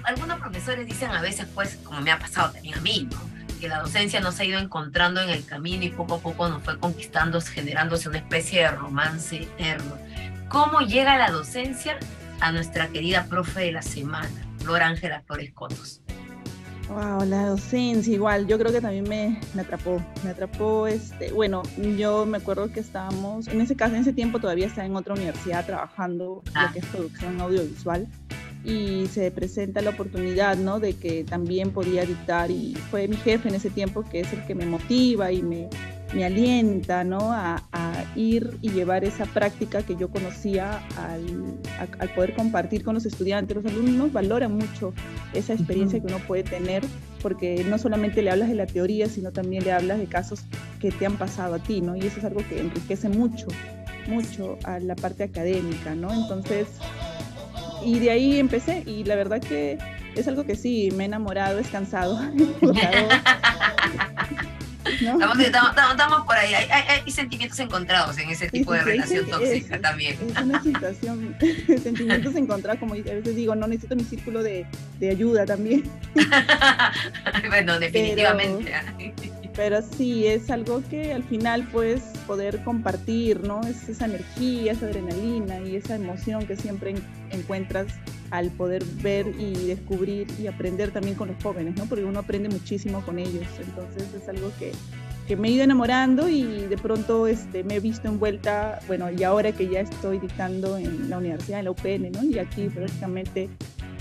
algunos 0.04 0.38
profesores 0.40 0.86
dicen 0.86 1.10
a 1.10 1.22
veces, 1.22 1.46
pues, 1.54 1.78
como 1.82 2.02
me 2.02 2.10
ha 2.10 2.19
pasado 2.19 2.52
también 2.52 2.76
a 2.76 2.82
mí, 2.82 3.08
¿no? 3.10 3.31
Que 3.62 3.68
la 3.68 3.78
docencia 3.78 4.18
nos 4.18 4.40
ha 4.40 4.44
ido 4.44 4.58
encontrando 4.58 5.20
en 5.20 5.28
el 5.28 5.44
camino 5.44 5.84
y 5.84 5.90
poco 5.90 6.14
a 6.16 6.18
poco 6.18 6.48
nos 6.48 6.64
fue 6.64 6.76
conquistando, 6.80 7.40
generándose 7.40 8.08
una 8.08 8.18
especie 8.18 8.62
de 8.62 8.72
romance 8.72 9.36
eterno. 9.36 9.96
¿Cómo 10.48 10.80
llega 10.80 11.16
la 11.16 11.30
docencia 11.30 11.96
a 12.40 12.50
nuestra 12.50 12.88
querida 12.88 13.26
profe 13.26 13.60
de 13.60 13.70
la 13.70 13.82
semana, 13.82 14.28
Flor 14.58 14.82
Ángela 14.82 15.22
Flores 15.28 15.52
Cotos? 15.52 16.00
Wow, 16.88 17.24
la 17.24 17.46
docencia 17.46 18.12
igual, 18.12 18.48
yo 18.48 18.58
creo 18.58 18.72
que 18.72 18.80
también 18.80 19.08
me, 19.08 19.40
me, 19.54 19.62
atrapó, 19.62 20.04
me 20.24 20.30
atrapó, 20.30 20.88
este, 20.88 21.30
bueno, 21.30 21.62
yo 21.96 22.26
me 22.26 22.38
acuerdo 22.38 22.72
que 22.72 22.80
estábamos, 22.80 23.46
en 23.46 23.60
ese 23.60 23.76
caso, 23.76 23.94
en 23.94 24.00
ese 24.00 24.12
tiempo 24.12 24.40
todavía 24.40 24.66
estaba 24.66 24.86
en 24.86 24.96
otra 24.96 25.14
universidad 25.14 25.64
trabajando 25.64 26.42
ah. 26.54 26.66
lo 26.66 26.72
que 26.72 26.78
es 26.80 26.86
producción 26.86 27.40
audiovisual 27.40 28.08
y 28.64 29.06
se 29.08 29.30
presenta 29.30 29.82
la 29.82 29.90
oportunidad, 29.90 30.56
¿no? 30.56 30.78
De 30.78 30.94
que 30.94 31.24
también 31.24 31.70
podía 31.70 32.04
dictar 32.04 32.50
y 32.50 32.74
fue 32.90 33.08
mi 33.08 33.16
jefe 33.16 33.48
en 33.48 33.56
ese 33.56 33.70
tiempo 33.70 34.04
que 34.08 34.20
es 34.20 34.32
el 34.32 34.44
que 34.46 34.54
me 34.54 34.66
motiva 34.66 35.32
y 35.32 35.42
me, 35.42 35.68
me 36.14 36.24
alienta, 36.24 37.02
¿no? 37.04 37.32
A, 37.32 37.62
a, 37.72 37.92
ir 38.14 38.58
y 38.60 38.70
llevar 38.70 39.04
esa 39.04 39.24
práctica 39.24 39.82
que 39.82 39.96
yo 39.96 40.10
conocía 40.10 40.86
al, 40.98 41.56
a, 41.78 42.02
al, 42.02 42.14
poder 42.14 42.34
compartir 42.34 42.84
con 42.84 42.94
los 42.94 43.06
estudiantes. 43.06 43.56
Los 43.56 43.64
alumnos 43.64 44.12
valoran 44.12 44.54
mucho 44.54 44.92
esa 45.32 45.54
experiencia 45.54 45.98
uh 45.98 46.02
-huh. 46.02 46.06
que 46.06 46.14
uno 46.14 46.24
puede 46.26 46.42
tener 46.42 46.82
porque 47.22 47.64
no 47.69 47.78
solamente 47.78 48.20
le 48.20 48.31
hablas 48.31 48.48
de 48.48 48.56
la 48.56 48.66
teoría, 48.66 49.08
sino 49.08 49.31
también 49.32 49.64
le 49.64 49.72
hablas 49.72 49.98
de 49.98 50.06
casos 50.06 50.40
que 50.81 50.90
te 50.90 51.06
han 51.06 51.16
pasado 51.16 51.54
a 51.54 51.58
ti, 51.58 51.81
¿no? 51.81 51.96
Y 51.96 52.00
eso 52.00 52.19
es 52.19 52.24
algo 52.24 52.42
que 52.48 52.60
enriquece 52.60 53.08
mucho, 53.08 53.46
mucho 54.08 54.58
a 54.64 54.81
la 54.81 54.96
parte 54.96 55.22
académica, 55.22 55.94
¿no? 55.94 56.12
Entonces, 56.12 56.66
y 57.84 57.98
de 57.98 58.10
ahí 58.10 58.39
empecé 58.39 58.82
y 58.86 59.05
la 59.05 59.17
verdad 59.17 59.41
que 59.41 59.79
es 60.15 60.29
algo 60.29 60.44
que 60.44 60.56
sí, 60.56 60.91
me 60.96 61.05
he 61.05 61.06
enamorado, 61.06 61.58
es 61.58 61.69
cansado. 61.69 62.20
¿No? 65.01 65.12
Estamos, 65.15 65.39
estamos, 65.39 65.91
estamos, 65.93 66.22
por 66.27 66.36
ahí, 66.36 66.55
hay, 66.55 66.67
hay, 66.70 67.01
hay, 67.05 67.10
sentimientos 67.10 67.58
encontrados 67.60 68.19
en 68.19 68.31
ese 68.31 68.48
tipo 68.48 68.72
de 68.72 68.82
relación 68.82 69.29
tóxica 69.29 69.77
es, 69.77 69.82
también. 69.82 70.17
Es 70.34 70.43
una 70.43 70.62
situación, 70.62 71.36
sentimientos 71.82 72.34
encontrados, 72.34 72.81
como 72.81 72.94
a 72.94 72.96
veces 72.96 73.36
digo, 73.36 73.55
no 73.55 73.67
necesito 73.67 73.96
mi 73.96 74.05
círculo 74.05 74.43
de, 74.43 74.67
de 74.98 75.10
ayuda 75.10 75.46
también. 75.46 75.89
bueno, 77.48 77.79
definitivamente. 77.79 78.72
Pero, 78.96 79.42
pero 79.54 79.82
sí, 79.82 80.26
es 80.26 80.50
algo 80.50 80.82
que 80.88 81.12
al 81.12 81.22
final 81.24 81.68
puedes 81.70 82.02
poder 82.26 82.62
compartir, 82.64 83.46
¿no? 83.46 83.60
Es 83.62 83.88
esa 83.88 84.06
energía, 84.06 84.72
esa 84.72 84.86
adrenalina 84.86 85.60
y 85.60 85.76
esa 85.76 85.94
emoción 85.96 86.46
que 86.46 86.56
siempre 86.56 86.94
encuentras 87.30 87.86
al 88.30 88.50
poder 88.50 88.82
ver 89.02 89.26
y 89.38 89.52
descubrir 89.66 90.26
y 90.40 90.46
aprender 90.46 90.90
también 90.90 91.14
con 91.16 91.28
los 91.28 91.42
jóvenes, 91.42 91.76
¿no? 91.76 91.84
Porque 91.84 92.04
uno 92.04 92.20
aprende 92.20 92.48
muchísimo 92.48 93.04
con 93.04 93.18
ellos, 93.18 93.46
entonces 93.60 94.08
es 94.14 94.26
algo 94.26 94.50
que, 94.58 94.72
que 95.28 95.36
me 95.36 95.48
he 95.48 95.50
ido 95.50 95.64
enamorando 95.64 96.28
y 96.30 96.42
de 96.42 96.78
pronto 96.78 97.26
este, 97.26 97.62
me 97.62 97.76
he 97.76 97.80
visto 97.80 98.08
envuelta, 98.08 98.80
bueno, 98.86 99.10
y 99.10 99.22
ahora 99.22 99.52
que 99.52 99.68
ya 99.68 99.80
estoy 99.80 100.18
dictando 100.18 100.78
en 100.78 101.10
la 101.10 101.18
universidad, 101.18 101.58
en 101.58 101.66
la 101.66 101.72
UPN, 101.72 102.10
¿no? 102.10 102.24
Y 102.24 102.38
aquí 102.38 102.68
prácticamente 102.68 103.50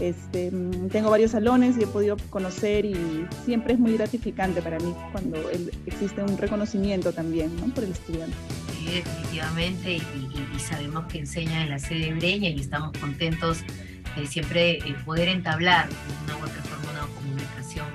este, 0.01 0.51
tengo 0.91 1.11
varios 1.11 1.31
salones 1.31 1.77
y 1.77 1.83
he 1.83 1.87
podido 1.87 2.17
conocer 2.29 2.85
y 2.85 3.25
siempre 3.45 3.73
es 3.73 3.79
muy 3.79 3.93
gratificante 3.93 4.61
para 4.61 4.79
mí 4.79 4.93
cuando 5.11 5.37
existe 5.85 6.23
un 6.23 6.37
reconocimiento 6.37 7.13
también 7.13 7.51
por 7.71 7.83
el 7.83 7.91
estudiante. 7.91 8.35
Sí, 8.79 8.95
definitivamente, 8.95 9.97
y, 9.97 10.59
sabemos 10.59 11.05
que 11.05 11.19
enseña 11.19 11.63
en 11.63 11.69
la 11.69 11.79
sede 11.79 12.13
Breña 12.13 12.49
y 12.49 12.59
estamos 12.59 12.97
contentos 12.97 13.59
de 14.15 14.27
siempre 14.27 14.79
poder 15.05 15.27
entablar 15.27 15.87
una 16.23 16.35
u 16.35 16.39
otra 16.39 16.61
forma 16.63 16.91
una 16.91 17.15
comunicación 17.15 17.85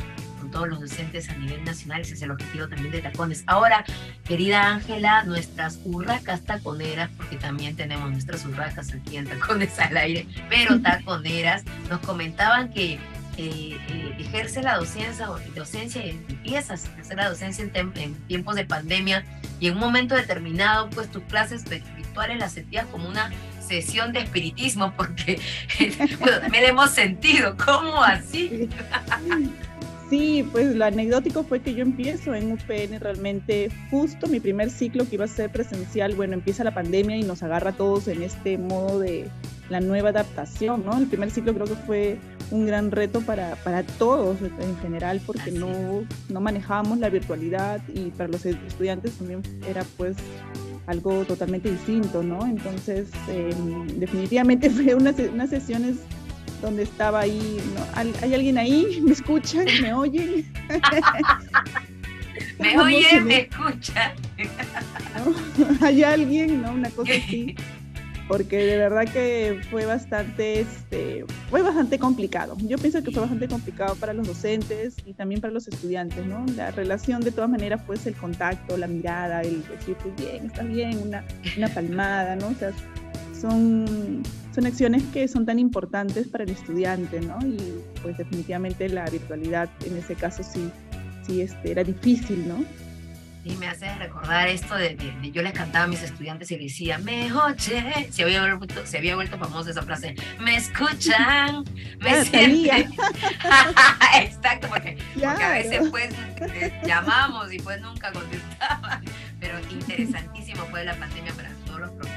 todos 0.56 0.68
los 0.70 0.80
docentes 0.80 1.28
a 1.28 1.34
nivel 1.34 1.62
nacional. 1.64 2.00
Ese 2.00 2.14
es 2.14 2.22
el 2.22 2.30
objetivo 2.30 2.66
también 2.66 2.90
de 2.90 3.02
Tacones. 3.02 3.44
Ahora, 3.46 3.84
querida 4.24 4.66
Ángela, 4.66 5.22
nuestras 5.24 5.78
urracas 5.84 6.40
taconeras, 6.46 7.10
porque 7.14 7.36
también 7.36 7.76
tenemos 7.76 8.10
nuestras 8.10 8.42
urracas 8.46 8.94
aquí 8.94 9.18
en 9.18 9.26
Tacones 9.26 9.78
al 9.78 9.94
aire, 9.98 10.26
pero 10.48 10.80
taconeras, 10.82 11.62
nos 11.90 12.00
comentaban 12.00 12.72
que 12.72 12.94
eh, 12.94 12.98
eh, 13.36 14.16
ejerce 14.18 14.62
la 14.62 14.78
docencia, 14.78 15.28
docencia 15.54 16.06
y 16.06 16.10
empiezas 16.10 16.86
a 16.86 16.92
ejercer 16.92 17.16
la 17.18 17.28
docencia 17.28 17.70
en, 17.74 17.92
en, 17.94 18.14
tiempos 18.26 18.54
de 18.54 18.64
pandemia 18.64 19.26
y 19.60 19.66
en 19.66 19.74
un 19.74 19.80
momento 19.80 20.14
determinado, 20.14 20.88
pues 20.88 21.10
tus 21.10 21.22
clases 21.24 21.64
virtuales 21.68 22.38
las 22.38 22.52
sentías 22.52 22.86
como 22.86 23.06
una 23.10 23.30
sesión 23.60 24.14
de 24.14 24.20
espiritismo, 24.20 24.94
porque 24.96 25.38
bueno, 26.18 26.40
también 26.40 26.64
hemos 26.64 26.92
sentido, 26.92 27.54
¿cómo 27.62 28.02
así? 28.02 28.70
Sí, 30.08 30.48
pues 30.52 30.76
lo 30.76 30.84
anecdótico 30.84 31.42
fue 31.42 31.60
que 31.60 31.74
yo 31.74 31.82
empiezo 31.82 32.32
en 32.34 32.52
UPN 32.52 33.00
realmente 33.00 33.70
justo 33.90 34.28
mi 34.28 34.38
primer 34.38 34.70
ciclo 34.70 35.08
que 35.08 35.16
iba 35.16 35.24
a 35.24 35.28
ser 35.28 35.50
presencial, 35.50 36.14
bueno, 36.14 36.34
empieza 36.34 36.62
la 36.62 36.72
pandemia 36.74 37.16
y 37.16 37.24
nos 37.24 37.42
agarra 37.42 37.70
a 37.70 37.76
todos 37.76 38.06
en 38.06 38.22
este 38.22 38.56
modo 38.56 39.00
de 39.00 39.28
la 39.68 39.80
nueva 39.80 40.10
adaptación, 40.10 40.84
¿no? 40.84 40.96
El 40.96 41.06
primer 41.08 41.32
ciclo 41.32 41.52
creo 41.54 41.66
que 41.66 41.74
fue 41.74 42.18
un 42.52 42.66
gran 42.66 42.92
reto 42.92 43.20
para, 43.20 43.56
para 43.56 43.82
todos 43.82 44.38
en 44.40 44.78
general 44.78 45.20
porque 45.26 45.50
no, 45.50 46.04
no 46.28 46.40
manejábamos 46.40 46.98
la 46.98 47.08
virtualidad 47.08 47.82
y 47.88 48.10
para 48.10 48.28
los 48.28 48.46
estudiantes 48.46 49.14
también 49.14 49.42
era 49.68 49.84
pues 49.96 50.16
algo 50.86 51.24
totalmente 51.24 51.68
distinto, 51.68 52.22
¿no? 52.22 52.46
Entonces, 52.46 53.08
eh, 53.28 53.52
definitivamente 53.96 54.70
fue 54.70 54.94
unas, 54.94 55.18
unas 55.18 55.50
sesiones 55.50 55.96
donde 56.60 56.82
estaba 56.84 57.20
ahí, 57.20 57.60
¿no? 57.74 57.86
¿hay 58.22 58.34
alguien 58.34 58.58
ahí? 58.58 59.00
¿Me 59.04 59.12
escuchan? 59.12 59.66
¿Me 59.82 59.92
oyen? 59.92 60.52
¿Me 62.58 62.78
oyen? 62.78 63.24
¿Me 63.24 63.40
escuchan? 63.42 64.12
¿No? 65.58 65.86
¿Hay 65.86 66.02
alguien? 66.02 66.62
¿No? 66.62 66.72
Una 66.72 66.90
cosa 66.90 67.12
así 67.12 67.54
porque 68.28 68.56
de 68.56 68.76
verdad 68.76 69.04
que 69.04 69.60
fue 69.70 69.86
bastante, 69.86 70.60
este, 70.60 71.24
fue 71.48 71.62
bastante 71.62 71.98
complicado. 71.98 72.56
Yo 72.60 72.76
pienso 72.76 73.02
que 73.02 73.10
fue 73.10 73.20
bastante 73.20 73.48
complicado 73.48 73.94
para 73.96 74.12
los 74.12 74.26
docentes 74.26 74.96
y 75.04 75.14
también 75.14 75.40
para 75.40 75.52
los 75.52 75.68
estudiantes, 75.68 76.26
¿no? 76.26 76.44
La 76.56 76.70
relación 76.72 77.20
de 77.20 77.30
todas 77.30 77.48
maneras, 77.48 77.80
pues 77.86 78.06
el 78.06 78.14
contacto, 78.14 78.76
la 78.76 78.88
mirada, 78.88 79.42
el 79.42 79.64
decirte 79.66 80.10
bien, 80.18 80.46
estás 80.46 80.66
bien, 80.66 80.98
una, 80.98 81.24
una 81.56 81.68
palmada, 81.68 82.34
¿no? 82.36 82.48
O 82.48 82.54
sea, 82.54 82.72
son, 83.40 84.22
son 84.54 84.66
acciones 84.66 85.02
que 85.12 85.28
son 85.28 85.46
tan 85.46 85.58
importantes 85.58 86.28
para 86.28 86.44
el 86.44 86.50
estudiante, 86.50 87.20
¿no? 87.20 87.38
Y 87.46 87.58
pues 88.02 88.18
definitivamente 88.18 88.88
la 88.88 89.08
virtualidad 89.10 89.68
en 89.84 89.96
ese 89.96 90.14
caso 90.14 90.42
sí, 90.42 90.70
sí 91.26 91.40
este, 91.40 91.72
era 91.72 91.84
difícil, 91.84 92.46
¿no? 92.48 92.64
Y 93.46 93.54
me 93.58 93.68
hace 93.68 93.94
recordar 93.94 94.48
esto 94.48 94.74
de, 94.74 94.96
de, 94.96 95.30
yo 95.30 95.40
les 95.40 95.52
cantaba 95.52 95.84
a 95.84 95.86
mis 95.86 96.02
estudiantes 96.02 96.50
y 96.50 96.56
les 96.56 96.72
decía, 96.72 96.98
me 96.98 97.32
oye, 97.32 98.08
se 98.10 98.24
había 98.24 98.56
vuelto, 98.56 98.84
se 98.84 98.98
había 98.98 99.14
vuelto 99.14 99.38
famosa 99.38 99.70
esa 99.70 99.82
frase, 99.82 100.16
me 100.40 100.56
escuchan, 100.56 101.62
me 102.00 102.10
ah, 102.10 102.24
sienten. 102.24 102.92
Exacto, 104.20 104.66
porque, 104.68 104.98
porque, 105.14 105.44
a 105.44 105.50
veces 105.52 105.88
pues 105.90 106.12
llamamos 106.84 107.52
y 107.52 107.60
pues 107.60 107.80
nunca 107.80 108.10
contestaban, 108.10 109.04
pero 109.38 109.60
interesantísimo 109.70 110.64
fue 110.64 110.84
la 110.84 110.96
pandemia 110.96 111.32
para 111.34 111.50
todos 111.66 111.80
los 111.82 111.90
profesores. 111.92 112.15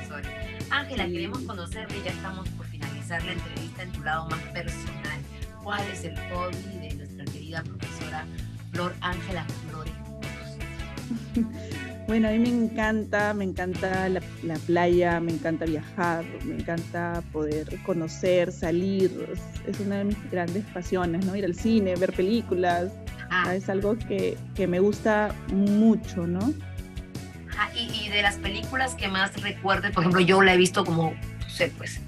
Ángela, 0.71 1.07
queremos 1.07 1.39
conocerle, 1.39 1.95
ya 2.03 2.11
estamos 2.11 2.47
por 2.49 2.65
finalizar 2.67 3.23
la 3.23 3.33
entrevista 3.33 3.83
en 3.83 3.91
tu 3.91 4.03
lado 4.03 4.29
más 4.29 4.41
personal. 4.53 5.19
¿Cuál 5.63 5.81
es 5.91 6.03
el 6.03 6.15
hobby 6.31 6.79
de 6.79 6.95
nuestra 6.95 7.25
querida 7.25 7.63
profesora 7.63 8.25
Flor 8.71 8.93
Ángela 9.01 9.45
Flores? 9.69 9.93
Bueno, 12.09 12.27
a 12.27 12.31
mí 12.31 12.39
me 12.39 12.49
encanta, 12.49 13.35
me 13.35 13.43
encanta 13.43 14.09
la, 14.09 14.19
la, 14.41 14.55
playa, 14.55 15.19
me 15.19 15.31
encanta 15.31 15.65
viajar, 15.65 16.25
me 16.43 16.55
encanta 16.55 17.21
poder 17.31 17.67
conocer, 17.85 18.51
salir. 18.51 19.11
Es, 19.31 19.69
es, 19.75 19.79
una 19.79 19.99
de 19.99 20.05
mis 20.05 20.31
grandes 20.31 20.65
pasiones, 20.73 21.23
¿no? 21.23 21.35
Ir 21.35 21.45
al 21.45 21.53
cine, 21.53 21.95
ver 21.97 22.11
películas. 22.13 22.91
Ah. 23.29 23.53
Es 23.53 23.69
algo 23.69 23.95
que, 23.95 24.39
que, 24.55 24.65
me 24.65 24.79
gusta 24.79 25.35
mucho, 25.53 26.25
¿no? 26.25 26.51
Y, 27.75 28.09
de 28.09 28.21
las 28.21 28.35
películas 28.35 28.95
que 28.95 29.07
más 29.07 29.39
recuerdes, 29.41 29.91
por 29.91 30.03
ejemplo, 30.03 30.21
yo 30.21 30.41
la 30.41 30.53
he 30.53 30.57
visto 30.57 30.85
como, 30.85 31.13
no 31.13 31.49
sé, 31.49 31.71
pues, 31.77 32.01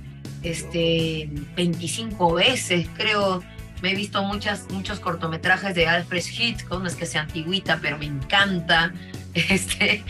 este, 0.43 1.29
25 1.55 2.33
veces, 2.33 2.87
creo 2.95 3.43
me 3.81 3.91
he 3.91 3.95
visto 3.95 4.23
muchas, 4.23 4.67
muchos 4.69 4.99
cortometrajes 4.99 5.73
de 5.75 5.87
Alfred 5.87 6.23
Hitchcock, 6.23 6.81
no 6.81 6.87
es 6.87 6.95
que 6.95 7.05
sea 7.05 7.21
antigüita, 7.21 7.79
pero 7.81 7.97
me 7.97 8.05
encanta. 8.05 8.93
Este, 9.33 10.03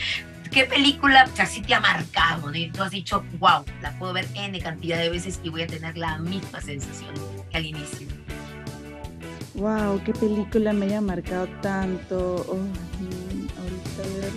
¿Qué 0.50 0.66
película 0.66 1.30
o 1.32 1.62
te 1.62 1.74
ha 1.76 1.80
marcado? 1.80 2.52
¿no? 2.52 2.58
Tú 2.74 2.82
has 2.82 2.90
dicho, 2.90 3.24
wow, 3.40 3.64
la 3.84 3.92
puedo 4.00 4.14
ver 4.14 4.28
N 4.34 4.60
cantidad 4.60 4.98
de 4.98 5.10
veces 5.10 5.40
y 5.44 5.50
voy 5.50 5.62
a 5.62 5.68
tener 5.68 5.96
la 5.96 6.18
misma 6.18 6.60
sensación 6.60 7.14
que 7.52 7.58
al 7.58 7.68
inicio. 7.68 8.08
Wow, 9.54 10.02
qué 10.04 10.12
película 10.14 10.74
me 10.74 10.88
haya 10.88 11.02
marcado 11.02 11.48
tanto. 11.62 12.46
Oh, 12.50 12.58
ahorita 13.62 14.20
ver. 14.20 14.34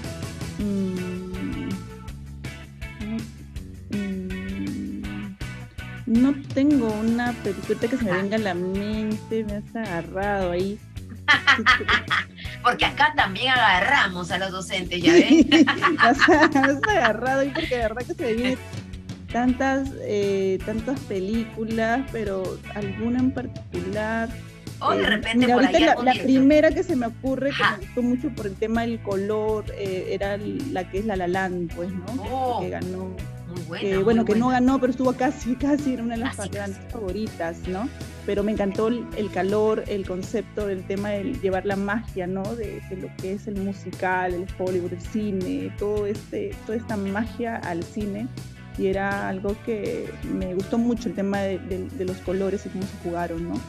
No 6.15 6.35
tengo 6.55 6.93
una 6.93 7.33
película 7.33 7.81
que 7.81 7.97
se 7.97 8.05
me 8.05 8.13
venga 8.13 8.37
a 8.37 8.41
la 8.41 8.55
mente, 8.55 9.45
me 9.45 9.55
has 9.57 9.77
agarrado 9.77 10.53
ahí. 10.53 10.79
porque 12.63 12.85
acá 12.85 13.13
también 13.17 13.49
agarramos 13.49 14.31
a 14.31 14.39
los 14.39 14.53
docentes, 14.53 15.03
¿ya 15.03 15.13
ven? 15.13 15.49
me 15.51 16.03
has 16.03 16.89
agarrado 16.89 17.41
ahí 17.41 17.51
porque 17.55 17.77
de 17.77 17.83
verdad 17.83 18.03
que 18.07 18.15
se 18.15 18.23
me 18.23 18.33
vienen 18.35 18.59
tantas, 19.33 19.91
eh, 20.03 20.59
tantas 20.65 21.01
películas, 21.01 22.03
pero 22.13 22.59
alguna 22.75 23.19
en 23.19 23.31
particular. 23.33 24.29
O 24.81 24.95
de 24.95 25.07
repente 25.07 25.47
mira, 25.47 25.55
por 25.55 25.65
ahorita 25.65 26.03
la 26.03 26.13
primera 26.13 26.71
que 26.71 26.83
se 26.83 26.95
me 26.95 27.07
ocurre, 27.07 27.51
que 27.51 27.63
me 27.63 27.87
gustó 27.87 28.03
mucho 28.03 28.29
por 28.37 28.47
el 28.47 28.55
tema 28.55 28.83
del 28.83 29.01
color, 29.01 29.65
eh, 29.77 30.09
era 30.11 30.37
la 30.37 30.89
que 30.91 30.99
es 30.99 31.07
La 31.07 31.17
La 31.17 31.27
Land, 31.27 31.75
pues, 31.75 31.91
¿no? 31.91 32.05
Oh. 32.31 32.61
Que 32.61 32.71
ganó 32.71 33.17
Muy 33.49 33.63
buena, 33.63 33.83
que, 33.89 33.95
muy 33.97 34.05
bueno, 34.05 34.25
que 34.25 34.35
no 34.35 34.47
buena. 34.47 34.61
ganó, 34.61 34.81
pero 34.81 34.91
estuvo 34.91 35.13
casi, 35.13 35.55
casi, 35.55 35.95
era 35.95 36.03
una 36.03 36.15
de 36.15 36.21
las 36.21 36.37
Casi, 36.37 36.49
grandes 36.49 36.79
casi. 36.79 36.93
favoritas, 36.93 37.57
¿no? 37.69 37.89
Pero 38.27 38.43
me 38.43 38.53
encantó 38.53 38.89
el, 38.89 39.05
el 39.17 39.31
calor, 39.31 39.85
el 39.87 40.07
concepto 40.07 40.67
del 40.67 40.83
tema 40.87 41.11
de 41.11 41.35
llevar 41.43 41.67
la 41.67 41.77
magia, 41.77 42.27
¿no? 42.27 42.43
De, 42.57 42.81
de 42.89 42.97
lo 42.97 43.09
que 43.21 43.35
es 43.35 43.47
el 43.47 43.57
musical, 43.57 44.33
el 44.35 44.47
Hollywood, 44.59 44.93
el 44.95 45.01
cine, 45.03 45.73
todo 45.79 46.07
este, 46.07 46.55
toda 46.67 46.79
esta 46.79 46.97
magia 46.97 47.57
al 47.57 47.83
cine. 47.83 48.27
Y 48.77 48.87
era 48.87 49.29
algo 49.29 49.55
que 49.65 50.11
me 50.33 50.55
gustó 50.55 50.79
mucho, 50.79 51.09
el 51.09 51.15
tema 51.15 51.39
de, 51.41 51.59
de- 51.61 51.89
de 51.89 52.05
los 52.05 52.17
colores 52.19 52.67
y 52.67 52.71
cómo 52.71 52.83
se 52.85 52.97
jugaron, 53.05 53.49
¿no? 53.51 53.61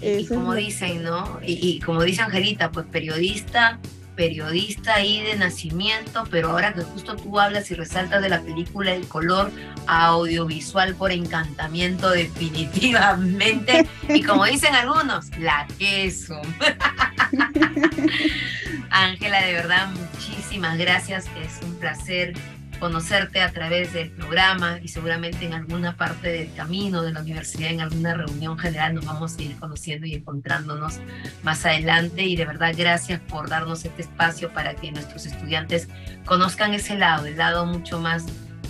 Y, 0.00 0.26
como 0.26 0.54
dicen, 0.54 1.02
¿no? 1.02 1.38
Y, 1.44 1.54
y 1.68 1.80
como 1.80 2.02
dice 2.02 2.22
Angelita, 2.22 2.70
pues 2.70 2.86
periodista, 2.86 3.78
periodista 4.18 4.96
ahí 4.96 5.22
de 5.22 5.36
nacimiento, 5.36 6.24
pero 6.28 6.50
ahora 6.50 6.74
que 6.74 6.82
justo 6.82 7.14
tú 7.14 7.38
hablas 7.38 7.70
y 7.70 7.76
resaltas 7.76 8.20
de 8.20 8.28
la 8.28 8.40
película 8.40 8.92
El 8.92 9.06
color 9.06 9.52
audiovisual 9.86 10.96
por 10.96 11.12
encantamiento 11.12 12.10
definitivamente, 12.10 13.88
y 14.08 14.24
como 14.24 14.44
dicen 14.44 14.74
algunos, 14.74 15.30
la 15.38 15.68
queso. 15.78 16.42
Ángela, 18.90 19.46
de 19.46 19.52
verdad, 19.52 19.88
muchísimas 19.92 20.76
gracias, 20.76 21.26
es 21.40 21.64
un 21.64 21.76
placer 21.76 22.34
conocerte 22.78 23.40
a 23.40 23.52
través 23.52 23.92
del 23.92 24.10
programa 24.10 24.78
y 24.82 24.88
seguramente 24.88 25.44
en 25.44 25.54
alguna 25.54 25.96
parte 25.96 26.28
del 26.28 26.54
camino 26.54 27.02
de 27.02 27.12
la 27.12 27.20
universidad, 27.20 27.70
en 27.70 27.80
alguna 27.80 28.14
reunión 28.14 28.58
general, 28.58 28.94
nos 28.94 29.04
vamos 29.04 29.36
a 29.36 29.42
ir 29.42 29.56
conociendo 29.58 30.06
y 30.06 30.14
encontrándonos 30.14 31.00
más 31.42 31.64
adelante. 31.66 32.22
Y 32.22 32.36
de 32.36 32.44
verdad, 32.44 32.74
gracias 32.76 33.20
por 33.20 33.48
darnos 33.48 33.84
este 33.84 34.02
espacio 34.02 34.52
para 34.52 34.74
que 34.74 34.92
nuestros 34.92 35.26
estudiantes 35.26 35.88
conozcan 36.24 36.74
ese 36.74 36.96
lado, 36.96 37.26
el 37.26 37.36
lado 37.36 37.66
mucho 37.66 38.00
más, 38.00 38.26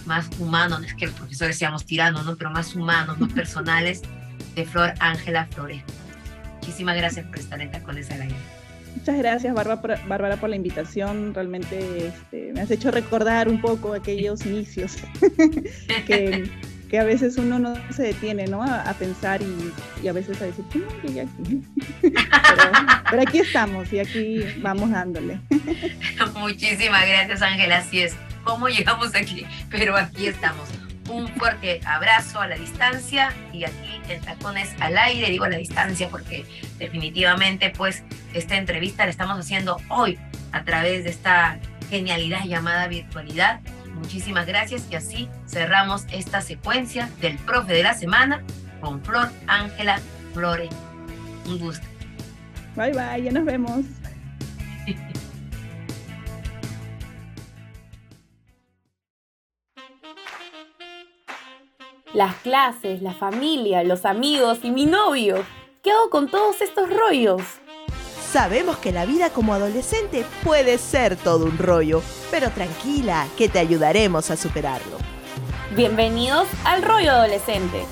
más 0.06 0.28
humano, 0.38 0.78
no 0.78 0.86
es 0.86 0.94
que 0.94 1.06
los 1.06 1.14
profesores 1.14 1.58
seamos 1.58 1.84
tiranos, 1.84 2.24
¿no? 2.24 2.36
pero 2.36 2.50
más 2.50 2.74
humanos, 2.74 3.18
más 3.18 3.32
personales, 3.32 4.02
de 4.54 4.64
Flor 4.64 4.94
Ángela 5.00 5.46
Flores. 5.46 5.82
Muchísimas 6.60 6.96
gracias 6.96 7.26
por 7.26 7.38
estar 7.38 7.60
en 7.60 7.70
Tacones 7.70 8.10
al 8.10 8.22
Aire. 8.22 8.57
Muchas 8.97 9.18
gracias, 9.18 9.54
Bárbara, 9.54 10.00
Bárbara, 10.07 10.37
por 10.37 10.50
la 10.50 10.57
invitación. 10.57 11.35
Realmente 11.35 12.09
este, 12.09 12.52
me 12.52 12.61
has 12.61 12.71
hecho 12.71 12.90
recordar 12.90 13.49
un 13.49 13.61
poco 13.61 13.95
aquellos 13.95 14.45
inicios 14.47 14.97
que, 16.07 16.50
que 16.88 16.99
a 16.99 17.04
veces 17.04 17.37
uno 17.37 17.59
no 17.59 17.75
se 17.92 18.04
detiene 18.04 18.47
¿no? 18.47 18.62
A, 18.62 18.92
pensar 18.95 19.40
y, 19.42 20.09
a 20.09 20.12
veces 20.12 20.40
a 20.40 20.47
decir, 20.47 20.64
¿cómo 20.73 20.87
llegué 21.02 21.23
aquí? 21.23 21.62
pero 23.11 23.23
aquí 23.23 23.38
estamos 23.38 23.92
y 23.92 24.00
aquí 24.00 24.40
vamos 24.59 24.90
dándole. 24.90 25.38
Muchísimas 26.37 27.07
gracias, 27.07 27.42
Ángela. 27.42 27.78
Así 27.78 28.00
es. 28.00 28.16
¿Cómo 28.45 28.68
llegamos 28.68 29.14
aquí? 29.14 29.45
Pero 29.71 29.97
aquí 29.97 30.26
estamos. 30.26 30.68
Un 31.08 31.28
fuerte 31.28 31.80
abrazo 31.84 32.40
a 32.40 32.46
la 32.46 32.56
distancia 32.56 33.32
y 33.52 33.64
aquí 33.64 34.00
en 34.08 34.20
Tacones 34.20 34.74
al 34.80 34.96
aire, 34.96 35.30
digo 35.30 35.44
a 35.44 35.48
la 35.48 35.56
distancia 35.56 36.08
porque 36.08 36.44
definitivamente 36.78 37.70
pues 37.70 38.04
esta 38.34 38.56
entrevista 38.56 39.04
la 39.04 39.10
estamos 39.10 39.38
haciendo 39.38 39.78
hoy 39.88 40.18
a 40.52 40.64
través 40.64 41.04
de 41.04 41.10
esta 41.10 41.58
genialidad 41.90 42.44
llamada 42.44 42.88
virtualidad. 42.88 43.60
Muchísimas 43.94 44.46
gracias 44.46 44.84
y 44.90 44.94
así 44.94 45.28
cerramos 45.46 46.06
esta 46.12 46.40
secuencia 46.40 47.10
del 47.20 47.36
profe 47.38 47.72
de 47.72 47.82
la 47.82 47.94
semana 47.94 48.42
con 48.80 49.02
Flor 49.02 49.30
Ángela 49.46 50.00
Flores. 50.34 50.70
Un 51.46 51.58
gusto. 51.58 51.86
Bye 52.76 52.92
bye, 52.92 53.22
ya 53.22 53.32
nos 53.32 53.44
vemos. 53.44 53.84
Las 62.18 62.34
clases, 62.38 63.00
la 63.00 63.14
familia, 63.14 63.84
los 63.84 64.04
amigos 64.04 64.58
y 64.64 64.72
mi 64.72 64.87
novio. 64.87 65.37
¿Qué 65.84 65.92
hago 65.92 66.10
con 66.10 66.28
todos 66.28 66.60
estos 66.62 66.90
rollos? 66.90 67.42
Sabemos 68.32 68.76
que 68.78 68.90
la 68.90 69.06
vida 69.06 69.30
como 69.30 69.54
adolescente 69.54 70.25
puede 70.42 70.78
ser 70.78 71.14
todo 71.14 71.44
un 71.44 71.56
rollo, 71.56 72.02
pero 72.32 72.50
tranquila, 72.50 73.28
que 73.37 73.48
te 73.48 73.60
ayudaremos 73.60 74.32
a 74.32 74.37
superarlo. 74.37 74.96
Bienvenidos 75.76 76.48
al 76.64 76.82
rollo 76.82 77.12
adolescente. 77.12 77.84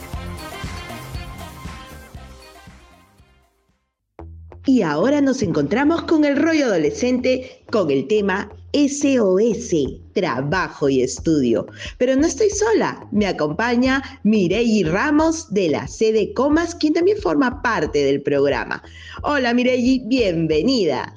Y 4.65 4.83
ahora 4.83 5.21
nos 5.21 5.41
encontramos 5.41 6.03
con 6.03 6.25
el 6.25 6.37
rollo 6.37 6.65
adolescente 6.65 7.65
con 7.71 7.93
el 7.93 8.09
tema 8.09 8.51
SOS, 8.73 9.75
trabajo 10.13 10.89
y 10.89 11.03
estudio. 11.03 11.67
Pero 11.99 12.17
no 12.17 12.27
estoy 12.27 12.51
sola, 12.51 13.07
me 13.13 13.27
acompaña 13.27 14.03
Mireyi 14.23 14.85
Ramos 14.85 15.53
de 15.53 15.69
la 15.71 15.89
sede 15.89 16.33
Comas, 16.35 16.75
quien 16.75 16.95
también 16.95 17.19
forma 17.19 17.63
parte 17.63 18.05
del 18.05 18.23
programa. 18.23 18.83
Hola 19.23 19.55
Mireyi, 19.55 20.03
bienvenida. 20.07 21.15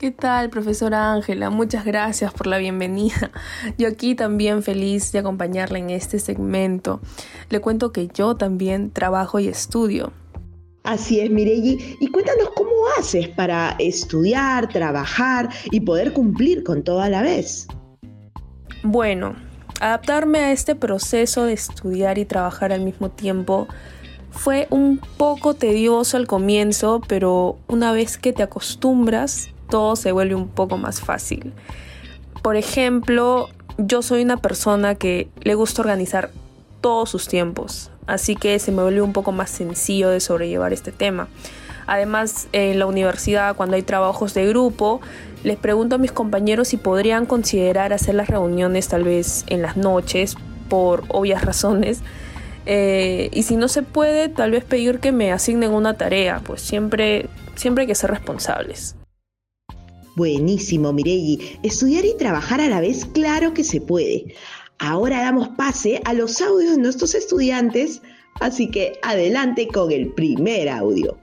¿Qué 0.00 0.10
tal, 0.10 0.48
profesora 0.48 1.12
Ángela? 1.12 1.50
Muchas 1.50 1.84
gracias 1.84 2.32
por 2.32 2.46
la 2.46 2.56
bienvenida. 2.56 3.30
Yo 3.76 3.86
aquí 3.86 4.14
también 4.14 4.62
feliz 4.62 5.12
de 5.12 5.18
acompañarla 5.18 5.78
en 5.78 5.90
este 5.90 6.18
segmento. 6.18 7.02
Le 7.50 7.60
cuento 7.60 7.92
que 7.92 8.08
yo 8.08 8.34
también 8.34 8.90
trabajo 8.92 9.40
y 9.40 9.48
estudio. 9.48 10.10
Así 10.84 11.20
es, 11.20 11.30
Mireyi. 11.30 11.98
Y 12.00 12.06
cuéntanos 12.06 12.48
cómo 12.56 12.69
haces 12.98 13.28
para 13.28 13.76
estudiar, 13.78 14.68
trabajar 14.68 15.48
y 15.70 15.80
poder 15.80 16.12
cumplir 16.12 16.62
con 16.64 16.82
todo 16.82 17.00
a 17.00 17.08
la 17.08 17.22
vez. 17.22 17.66
Bueno, 18.82 19.36
adaptarme 19.80 20.38
a 20.38 20.52
este 20.52 20.74
proceso 20.74 21.44
de 21.44 21.52
estudiar 21.52 22.18
y 22.18 22.24
trabajar 22.24 22.72
al 22.72 22.82
mismo 22.82 23.10
tiempo 23.10 23.68
fue 24.30 24.68
un 24.70 24.98
poco 25.16 25.54
tedioso 25.54 26.16
al 26.16 26.26
comienzo, 26.26 27.00
pero 27.06 27.58
una 27.66 27.92
vez 27.92 28.16
que 28.16 28.32
te 28.32 28.42
acostumbras, 28.42 29.48
todo 29.68 29.96
se 29.96 30.12
vuelve 30.12 30.34
un 30.34 30.48
poco 30.48 30.76
más 30.76 31.00
fácil. 31.00 31.52
Por 32.42 32.56
ejemplo, 32.56 33.48
yo 33.78 34.02
soy 34.02 34.22
una 34.22 34.36
persona 34.36 34.94
que 34.94 35.28
le 35.42 35.54
gusta 35.54 35.82
organizar 35.82 36.30
todos 36.80 37.10
sus 37.10 37.28
tiempos, 37.28 37.90
así 38.06 38.36
que 38.36 38.58
se 38.58 38.72
me 38.72 38.82
volvió 38.82 39.04
un 39.04 39.12
poco 39.12 39.32
más 39.32 39.50
sencillo 39.50 40.08
de 40.10 40.20
sobrellevar 40.20 40.72
este 40.72 40.92
tema. 40.92 41.28
Además, 41.86 42.48
en 42.52 42.78
la 42.78 42.86
universidad, 42.86 43.56
cuando 43.56 43.76
hay 43.76 43.82
trabajos 43.82 44.34
de 44.34 44.46
grupo, 44.46 45.00
les 45.42 45.56
pregunto 45.56 45.96
a 45.96 45.98
mis 45.98 46.12
compañeros 46.12 46.68
si 46.68 46.76
podrían 46.76 47.26
considerar 47.26 47.92
hacer 47.92 48.14
las 48.14 48.28
reuniones 48.28 48.88
tal 48.88 49.04
vez 49.04 49.44
en 49.48 49.62
las 49.62 49.76
noches, 49.76 50.36
por 50.68 51.04
obvias 51.08 51.44
razones. 51.50 52.00
Eh, 52.66 53.30
y 53.32 53.42
si 53.42 53.56
no 53.56 53.68
se 53.68 53.82
puede, 53.82 54.28
tal 54.28 54.52
vez 54.52 54.64
pedir 54.64 55.00
que 55.00 55.12
me 55.12 55.32
asignen 55.32 55.72
una 55.72 55.94
tarea, 55.94 56.40
pues 56.44 56.60
siempre, 56.60 57.26
siempre 57.56 57.82
hay 57.82 57.88
que 57.88 57.94
ser 57.94 58.10
responsables. 58.10 58.96
Buenísimo, 60.16 60.92
Mireyi. 60.92 61.58
Estudiar 61.62 62.04
y 62.04 62.16
trabajar 62.16 62.60
a 62.60 62.68
la 62.68 62.80
vez, 62.80 63.06
claro 63.06 63.54
que 63.54 63.64
se 63.64 63.80
puede. 63.80 64.34
Ahora 64.78 65.22
damos 65.22 65.48
pase 65.50 66.00
a 66.04 66.14
los 66.14 66.40
audios 66.40 66.76
de 66.76 66.82
nuestros 66.82 67.14
estudiantes, 67.14 68.02
así 68.40 68.70
que 68.70 68.92
adelante 69.02 69.68
con 69.68 69.92
el 69.92 70.12
primer 70.12 70.68
audio. 70.68 71.18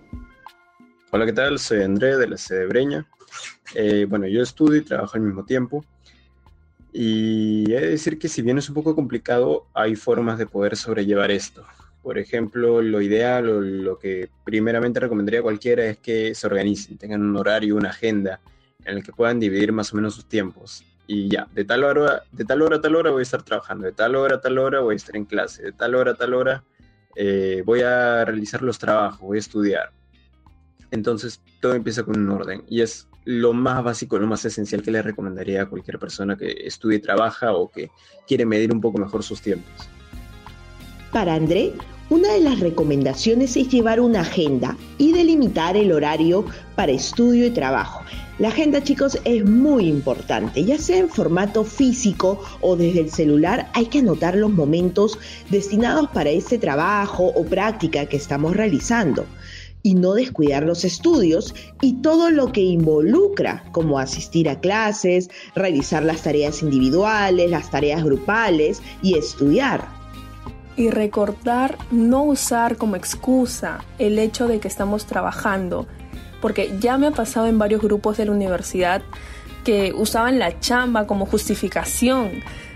Hola, 1.09 1.25
¿qué 1.25 1.33
tal? 1.33 1.57
Soy 1.57 1.83
André 1.83 2.17
de 2.17 2.27
la 2.27 2.37
sede 2.37 2.65
Breña. 2.65 3.05
Eh, 3.73 4.05
bueno, 4.09 4.27
yo 4.27 4.41
estudio 4.41 4.81
y 4.81 4.83
trabajo 4.83 5.15
al 5.15 5.21
mismo 5.21 5.45
tiempo. 5.45 5.85
Y 6.91 7.71
he 7.71 7.79
de 7.79 7.89
decir 7.91 8.19
que 8.19 8.27
si 8.27 8.41
bien 8.41 8.57
es 8.57 8.67
un 8.67 8.75
poco 8.75 8.93
complicado, 8.93 9.67
hay 9.73 9.95
formas 9.95 10.37
de 10.37 10.47
poder 10.47 10.75
sobrellevar 10.75 11.31
esto. 11.31 11.65
Por 12.03 12.17
ejemplo, 12.17 12.81
lo 12.81 13.01
ideal 13.01 13.83
lo 13.83 13.97
que 13.97 14.29
primeramente 14.43 14.99
recomendaría 14.99 15.39
a 15.39 15.43
cualquiera 15.43 15.85
es 15.85 15.97
que 15.97 16.35
se 16.35 16.45
organicen, 16.45 16.97
tengan 16.97 17.21
un 17.21 17.37
horario, 17.37 17.75
una 17.75 17.89
agenda 17.89 18.41
en 18.83 18.97
el 18.97 19.03
que 19.03 19.13
puedan 19.13 19.39
dividir 19.39 19.71
más 19.71 19.93
o 19.93 19.95
menos 19.95 20.15
sus 20.15 20.25
tiempos 20.25 20.83
y 21.07 21.29
ya, 21.29 21.47
de 21.53 21.63
tal 21.63 21.85
hora, 21.85 22.23
de 22.33 22.43
tal 22.43 22.61
hora 22.61 22.77
a 22.77 22.81
tal 22.81 22.95
hora 22.95 23.11
voy 23.11 23.21
a 23.21 23.23
estar 23.23 23.41
trabajando, 23.43 23.85
de 23.85 23.93
tal 23.93 24.15
hora 24.15 24.35
a 24.35 24.41
tal 24.41 24.57
hora 24.57 24.81
voy 24.81 24.93
a 24.93 24.97
estar 24.97 25.15
en 25.15 25.25
clase, 25.25 25.63
de 25.63 25.71
tal 25.71 25.95
hora 25.95 26.11
a 26.11 26.15
tal 26.15 26.33
hora 26.33 26.63
eh, 27.15 27.63
voy 27.65 27.81
a 27.81 28.25
realizar 28.25 28.61
los 28.61 28.77
trabajos, 28.77 29.21
voy 29.21 29.37
a 29.37 29.39
estudiar. 29.39 29.96
Entonces 30.91 31.41
todo 31.61 31.73
empieza 31.73 32.03
con 32.03 32.19
un 32.19 32.29
orden 32.29 32.63
y 32.69 32.81
es 32.81 33.07
lo 33.25 33.51
más 33.53 33.83
básico, 33.83 34.17
lo 34.17 34.27
más 34.27 34.45
esencial 34.45 34.81
que 34.81 34.91
le 34.91 35.01
recomendaría 35.01 35.63
a 35.63 35.65
cualquier 35.65 35.99
persona 35.99 36.37
que 36.37 36.49
estudie, 36.65 36.99
trabaja 36.99 37.53
o 37.53 37.69
que 37.69 37.91
quiere 38.25 38.45
medir 38.45 38.71
un 38.71 38.79
poco 38.79 38.97
mejor 38.97 39.21
sus 39.21 39.41
tiempos. 39.41 39.89
Para 41.11 41.33
André, 41.33 41.73
una 42.09 42.31
de 42.31 42.39
las 42.39 42.61
recomendaciones 42.61 43.57
es 43.57 43.67
llevar 43.67 43.99
una 43.99 44.21
agenda 44.21 44.77
y 44.97 45.11
delimitar 45.11 45.75
el 45.75 45.91
horario 45.91 46.45
para 46.77 46.93
estudio 46.93 47.45
y 47.45 47.49
trabajo. 47.49 48.01
La 48.39 48.47
agenda, 48.47 48.81
chicos, 48.81 49.19
es 49.25 49.43
muy 49.43 49.87
importante, 49.87 50.63
ya 50.63 50.77
sea 50.77 50.99
en 50.99 51.09
formato 51.09 51.65
físico 51.65 52.41
o 52.61 52.77
desde 52.77 53.01
el 53.01 53.09
celular, 53.09 53.69
hay 53.73 53.87
que 53.87 53.99
anotar 53.99 54.37
los 54.37 54.51
momentos 54.51 55.19
destinados 55.49 56.09
para 56.11 56.29
este 56.29 56.57
trabajo 56.57 57.25
o 57.35 57.43
práctica 57.43 58.05
que 58.05 58.15
estamos 58.15 58.55
realizando 58.55 59.25
y 59.87 59.93
no 59.93 60.15
descuidar 60.15 60.63
los 60.63 60.83
estudios 60.83 61.55
y 61.79 62.01
todo 62.01 62.29
lo 62.29 62.51
que 62.51 62.59
involucra, 62.59 63.63
como 63.71 63.99
asistir 63.99 64.49
a 64.49 64.59
clases, 64.59 65.29
realizar 65.55 66.03
las 66.03 66.23
tareas 66.23 66.61
individuales, 66.61 67.49
las 67.49 67.71
tareas 67.71 68.03
grupales 68.03 68.81
y 69.01 69.17
estudiar. 69.17 69.87
Y 70.75 70.89
recordar 70.89 71.77
no 71.89 72.23
usar 72.23 72.75
como 72.75 72.97
excusa 72.97 73.79
el 73.97 74.19
hecho 74.19 74.49
de 74.49 74.59
que 74.59 74.67
estamos 74.67 75.05
trabajando 75.05 75.87
porque 76.41 76.75
ya 76.81 76.97
me 76.97 77.07
ha 77.07 77.11
pasado 77.11 77.47
en 77.47 77.57
varios 77.57 77.81
grupos 77.81 78.17
de 78.17 78.25
la 78.25 78.33
universidad 78.33 79.01
que 79.63 79.93
usaban 79.95 80.37
la 80.37 80.59
chamba 80.59 81.07
como 81.07 81.25
justificación. 81.25 82.31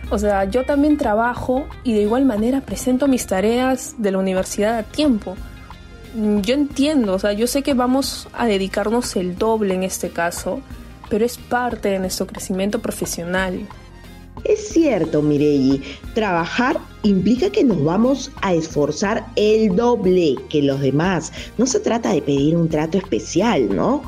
O 0.10 0.18
sea, 0.18 0.46
yo 0.46 0.64
también 0.66 0.96
trabajo 0.96 1.68
y 1.84 1.94
de 1.94 2.04
igual 2.04 2.24
manera 2.24 2.62
presento 2.62 3.10
mis 3.10 3.28
tareas 3.28 3.96
de 3.98 4.12
la 4.12 4.18
universidad 4.18 4.78
a 4.78 4.84
tiempo. 4.84 5.36
Yo 6.14 6.54
entiendo, 6.54 7.14
o 7.14 7.20
sea, 7.20 7.32
yo 7.32 7.48
sé 7.48 7.64
que 7.64 7.74
vamos 7.74 8.28
a 8.34 8.46
dedicarnos 8.46 9.16
el 9.16 9.38
doble 9.38 9.76
en 9.76 9.84
este 9.84 10.10
caso, 10.10 10.60
pero 11.10 11.24
es 11.24 11.38
parte 11.38 11.90
de 11.90 12.00
nuestro 12.00 12.28
crecimiento 12.28 12.80
profesional. 12.82 13.66
Es 14.44 14.70
cierto, 14.70 15.22
Mireyi, 15.22 15.82
trabajar 16.14 16.78
implica 17.04 17.50
que 17.50 17.64
nos 17.64 17.84
vamos 17.84 18.32
a 18.42 18.54
esforzar 18.54 19.26
el 19.36 19.76
doble 19.76 20.36
que 20.50 20.62
los 20.62 20.82
demás. 20.82 21.32
No 21.58 21.66
se 21.66 21.80
trata 21.80 22.12
de 22.12 22.22
pedir 22.22 22.58
un 22.58 22.68
trato 22.68 22.98
especial, 22.98 23.74
¿no? 23.74 24.02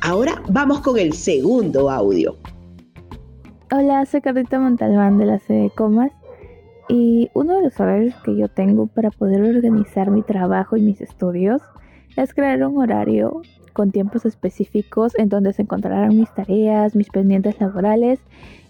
Ahora 0.00 0.42
vamos 0.48 0.80
con 0.80 0.98
el 0.98 1.12
segundo 1.12 1.90
audio. 1.90 2.36
Hola, 3.72 4.06
soy 4.06 4.20
Carlita 4.20 4.58
Montalbán 4.58 5.18
de 5.18 5.26
la 5.26 5.38
sede 5.38 5.70
Comas 5.74 6.12
y 6.92 7.30
uno 7.32 7.56
de 7.56 7.62
los 7.62 7.80
horarios 7.80 8.14
que 8.22 8.36
yo 8.36 8.48
tengo 8.48 8.86
para 8.86 9.10
poder 9.10 9.40
organizar 9.40 10.10
mi 10.10 10.20
trabajo 10.20 10.76
y 10.76 10.82
mis 10.82 11.00
estudios 11.00 11.62
es 12.18 12.34
crear 12.34 12.62
un 12.62 12.76
horario 12.76 13.40
con 13.72 13.92
tiempos 13.92 14.26
específicos 14.26 15.14
en 15.16 15.30
donde 15.30 15.54
se 15.54 15.62
encontrarán 15.62 16.14
mis 16.14 16.30
tareas, 16.34 16.94
mis 16.94 17.08
pendientes 17.08 17.58
laborales 17.62 18.20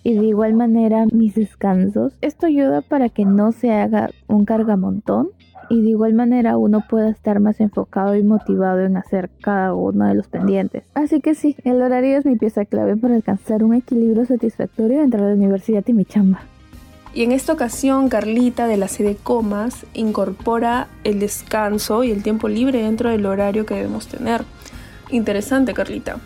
y 0.04 0.14
de 0.14 0.24
igual 0.26 0.54
manera 0.54 1.04
mis 1.10 1.34
descansos. 1.34 2.16
Esto 2.20 2.46
ayuda 2.46 2.80
para 2.80 3.08
que 3.08 3.24
no 3.24 3.50
se 3.50 3.72
haga 3.72 4.10
un 4.28 4.44
cargamontón 4.44 5.30
y 5.68 5.82
de 5.82 5.88
igual 5.88 6.14
manera 6.14 6.56
uno 6.58 6.84
pueda 6.88 7.08
estar 7.08 7.40
más 7.40 7.60
enfocado 7.60 8.14
y 8.14 8.22
motivado 8.22 8.82
en 8.82 8.96
hacer 8.96 9.30
cada 9.40 9.74
uno 9.74 10.06
de 10.06 10.14
los 10.14 10.28
pendientes. 10.28 10.84
Así 10.94 11.20
que 11.20 11.34
sí, 11.34 11.56
el 11.64 11.82
horario 11.82 12.18
es 12.18 12.24
mi 12.24 12.36
pieza 12.36 12.66
clave 12.66 12.96
para 12.96 13.16
alcanzar 13.16 13.64
un 13.64 13.74
equilibrio 13.74 14.24
satisfactorio 14.26 15.02
entre 15.02 15.22
la 15.22 15.34
universidad 15.34 15.82
y 15.88 15.92
mi 15.92 16.04
chamba. 16.04 16.42
Y 17.14 17.24
en 17.24 17.32
esta 17.32 17.52
ocasión, 17.52 18.08
Carlita 18.08 18.66
de 18.66 18.78
la 18.78 18.88
sede 18.88 19.16
Comas 19.22 19.84
incorpora 19.92 20.88
el 21.04 21.18
descanso 21.18 22.04
y 22.04 22.10
el 22.10 22.22
tiempo 22.22 22.48
libre 22.48 22.82
dentro 22.82 23.10
del 23.10 23.26
horario 23.26 23.66
que 23.66 23.74
debemos 23.74 24.06
tener. 24.06 24.44
Interesante, 25.10 25.74
Carlita. 25.74 26.20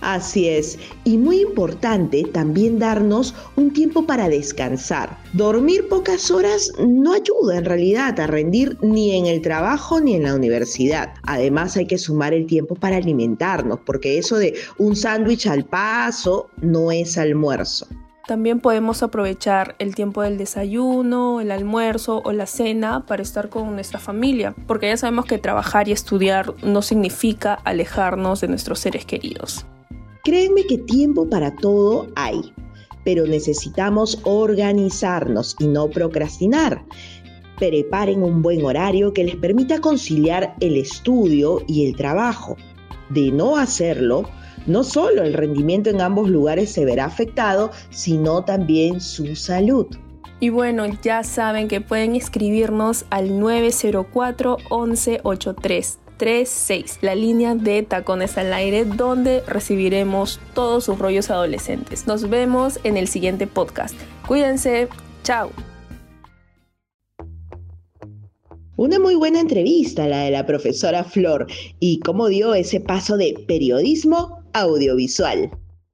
Así 0.00 0.48
es, 0.48 0.78
y 1.04 1.18
muy 1.18 1.40
importante 1.40 2.22
también 2.32 2.78
darnos 2.78 3.34
un 3.56 3.70
tiempo 3.72 4.06
para 4.06 4.30
descansar. 4.30 5.18
Dormir 5.34 5.88
pocas 5.88 6.30
horas 6.30 6.72
no 6.78 7.12
ayuda 7.12 7.58
en 7.58 7.66
realidad 7.66 8.18
a 8.18 8.26
rendir 8.26 8.78
ni 8.80 9.14
en 9.16 9.26
el 9.26 9.42
trabajo 9.42 10.00
ni 10.00 10.14
en 10.14 10.22
la 10.22 10.34
universidad. 10.34 11.12
Además 11.24 11.76
hay 11.76 11.86
que 11.86 11.98
sumar 11.98 12.32
el 12.32 12.46
tiempo 12.46 12.76
para 12.76 12.96
alimentarnos, 12.96 13.80
porque 13.84 14.16
eso 14.16 14.38
de 14.38 14.54
un 14.78 14.96
sándwich 14.96 15.46
al 15.46 15.66
paso 15.66 16.48
no 16.62 16.90
es 16.90 17.18
almuerzo. 17.18 17.86
También 18.30 18.60
podemos 18.60 19.02
aprovechar 19.02 19.74
el 19.80 19.96
tiempo 19.96 20.22
del 20.22 20.38
desayuno, 20.38 21.40
el 21.40 21.50
almuerzo 21.50 22.22
o 22.24 22.30
la 22.30 22.46
cena 22.46 23.04
para 23.04 23.24
estar 23.24 23.48
con 23.48 23.74
nuestra 23.74 23.98
familia, 23.98 24.54
porque 24.68 24.86
ya 24.86 24.96
sabemos 24.96 25.24
que 25.24 25.38
trabajar 25.38 25.88
y 25.88 25.92
estudiar 25.92 26.54
no 26.62 26.80
significa 26.80 27.54
alejarnos 27.54 28.40
de 28.40 28.46
nuestros 28.46 28.78
seres 28.78 29.04
queridos. 29.04 29.66
Créeme 30.22 30.64
que 30.64 30.78
tiempo 30.78 31.28
para 31.28 31.56
todo 31.56 32.06
hay, 32.14 32.54
pero 33.04 33.26
necesitamos 33.26 34.20
organizarnos 34.22 35.56
y 35.58 35.66
no 35.66 35.90
procrastinar. 35.90 36.84
Preparen 37.58 38.22
un 38.22 38.42
buen 38.42 38.64
horario 38.64 39.12
que 39.12 39.24
les 39.24 39.34
permita 39.34 39.80
conciliar 39.80 40.54
el 40.60 40.76
estudio 40.76 41.64
y 41.66 41.84
el 41.84 41.96
trabajo. 41.96 42.56
De 43.10 43.30
no 43.30 43.56
hacerlo, 43.56 44.28
no 44.66 44.84
solo 44.84 45.22
el 45.22 45.34
rendimiento 45.34 45.90
en 45.90 46.00
ambos 46.00 46.28
lugares 46.28 46.72
se 46.72 46.84
verá 46.84 47.04
afectado, 47.04 47.70
sino 47.90 48.44
también 48.44 49.00
su 49.00 49.36
salud. 49.36 49.86
Y 50.40 50.48
bueno, 50.48 50.86
ya 51.02 51.22
saben 51.22 51.68
que 51.68 51.82
pueden 51.82 52.16
escribirnos 52.16 53.04
al 53.10 53.38
904 53.38 54.56
1183 54.70 55.98
36, 56.20 56.98
la 57.00 57.14
línea 57.14 57.54
de 57.54 57.82
Tacones 57.82 58.36
al 58.36 58.52
Aire, 58.52 58.84
donde 58.84 59.42
recibiremos 59.46 60.38
todos 60.52 60.84
sus 60.84 60.98
rollos 60.98 61.30
adolescentes. 61.30 62.06
Nos 62.06 62.28
vemos 62.28 62.78
en 62.84 62.98
el 62.98 63.08
siguiente 63.08 63.46
podcast. 63.46 63.94
Cuídense, 64.26 64.88
chao. 65.22 65.50
Una 68.80 68.98
muy 68.98 69.14
buena 69.14 69.40
entrevista 69.40 70.06
la 70.06 70.20
de 70.20 70.30
la 70.30 70.46
profesora 70.46 71.04
Flor 71.04 71.46
y 71.80 72.00
cómo 72.00 72.28
dio 72.28 72.54
ese 72.54 72.80
paso 72.80 73.18
de 73.18 73.34
periodismo 73.46 74.42
audiovisual. 74.54 75.50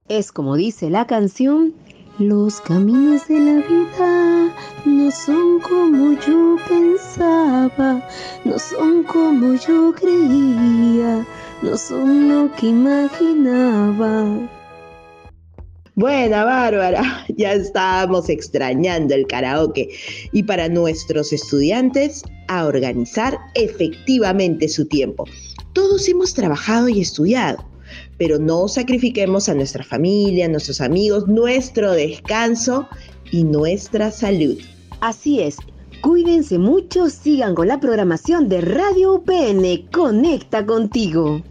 Es 0.09 0.31
como 0.31 0.55
dice 0.55 0.89
la 0.89 1.05
canción, 1.05 1.75
los 2.21 2.61
caminos 2.61 3.27
de 3.27 3.41
la 3.41 3.55
vida 3.55 4.55
no 4.85 5.11
son 5.11 5.59
como 5.63 6.13
yo 6.29 6.59
pensaba, 6.69 8.09
no 8.45 8.57
son 8.57 9.03
como 9.03 9.55
yo 9.55 9.93
creía, 9.93 11.27
no 11.63 11.77
son 11.77 12.29
lo 12.29 12.55
que 12.55 12.69
imaginaba. 12.69 14.49
Buena, 15.97 16.45
Bárbara, 16.45 17.25
ya 17.39 17.55
estábamos 17.55 18.29
extrañando 18.29 19.15
el 19.15 19.27
karaoke. 19.27 19.89
Y 20.31 20.43
para 20.43 20.69
nuestros 20.69 21.33
estudiantes, 21.33 22.23
a 22.49 22.67
organizar 22.67 23.39
efectivamente 23.55 24.69
su 24.69 24.85
tiempo. 24.85 25.25
Todos 25.73 26.07
hemos 26.07 26.35
trabajado 26.35 26.91
y 26.91 27.01
estudiado, 27.01 27.65
pero 28.19 28.39
no 28.39 28.69
sacrifiquemos 28.69 29.49
a 29.49 29.55
nuestra 29.55 29.83
familia, 29.85 30.47
nuestros 30.49 30.83
amigos, 30.83 31.29
nuestro 31.29 31.93
descanso 31.93 32.87
y 33.31 33.45
nuestra 33.45 34.11
salud. 34.11 34.59
Así 35.01 35.41
es. 35.41 35.57
Cuídense 36.03 36.59
mucho, 36.59 37.09
sigan 37.09 37.55
con 37.55 37.69
la 37.69 37.81
programación 37.81 38.51
de 38.51 38.61
Radio 38.61 39.15
UPN. 39.15 39.89
Conecta 39.91 40.67
contigo. 40.67 41.43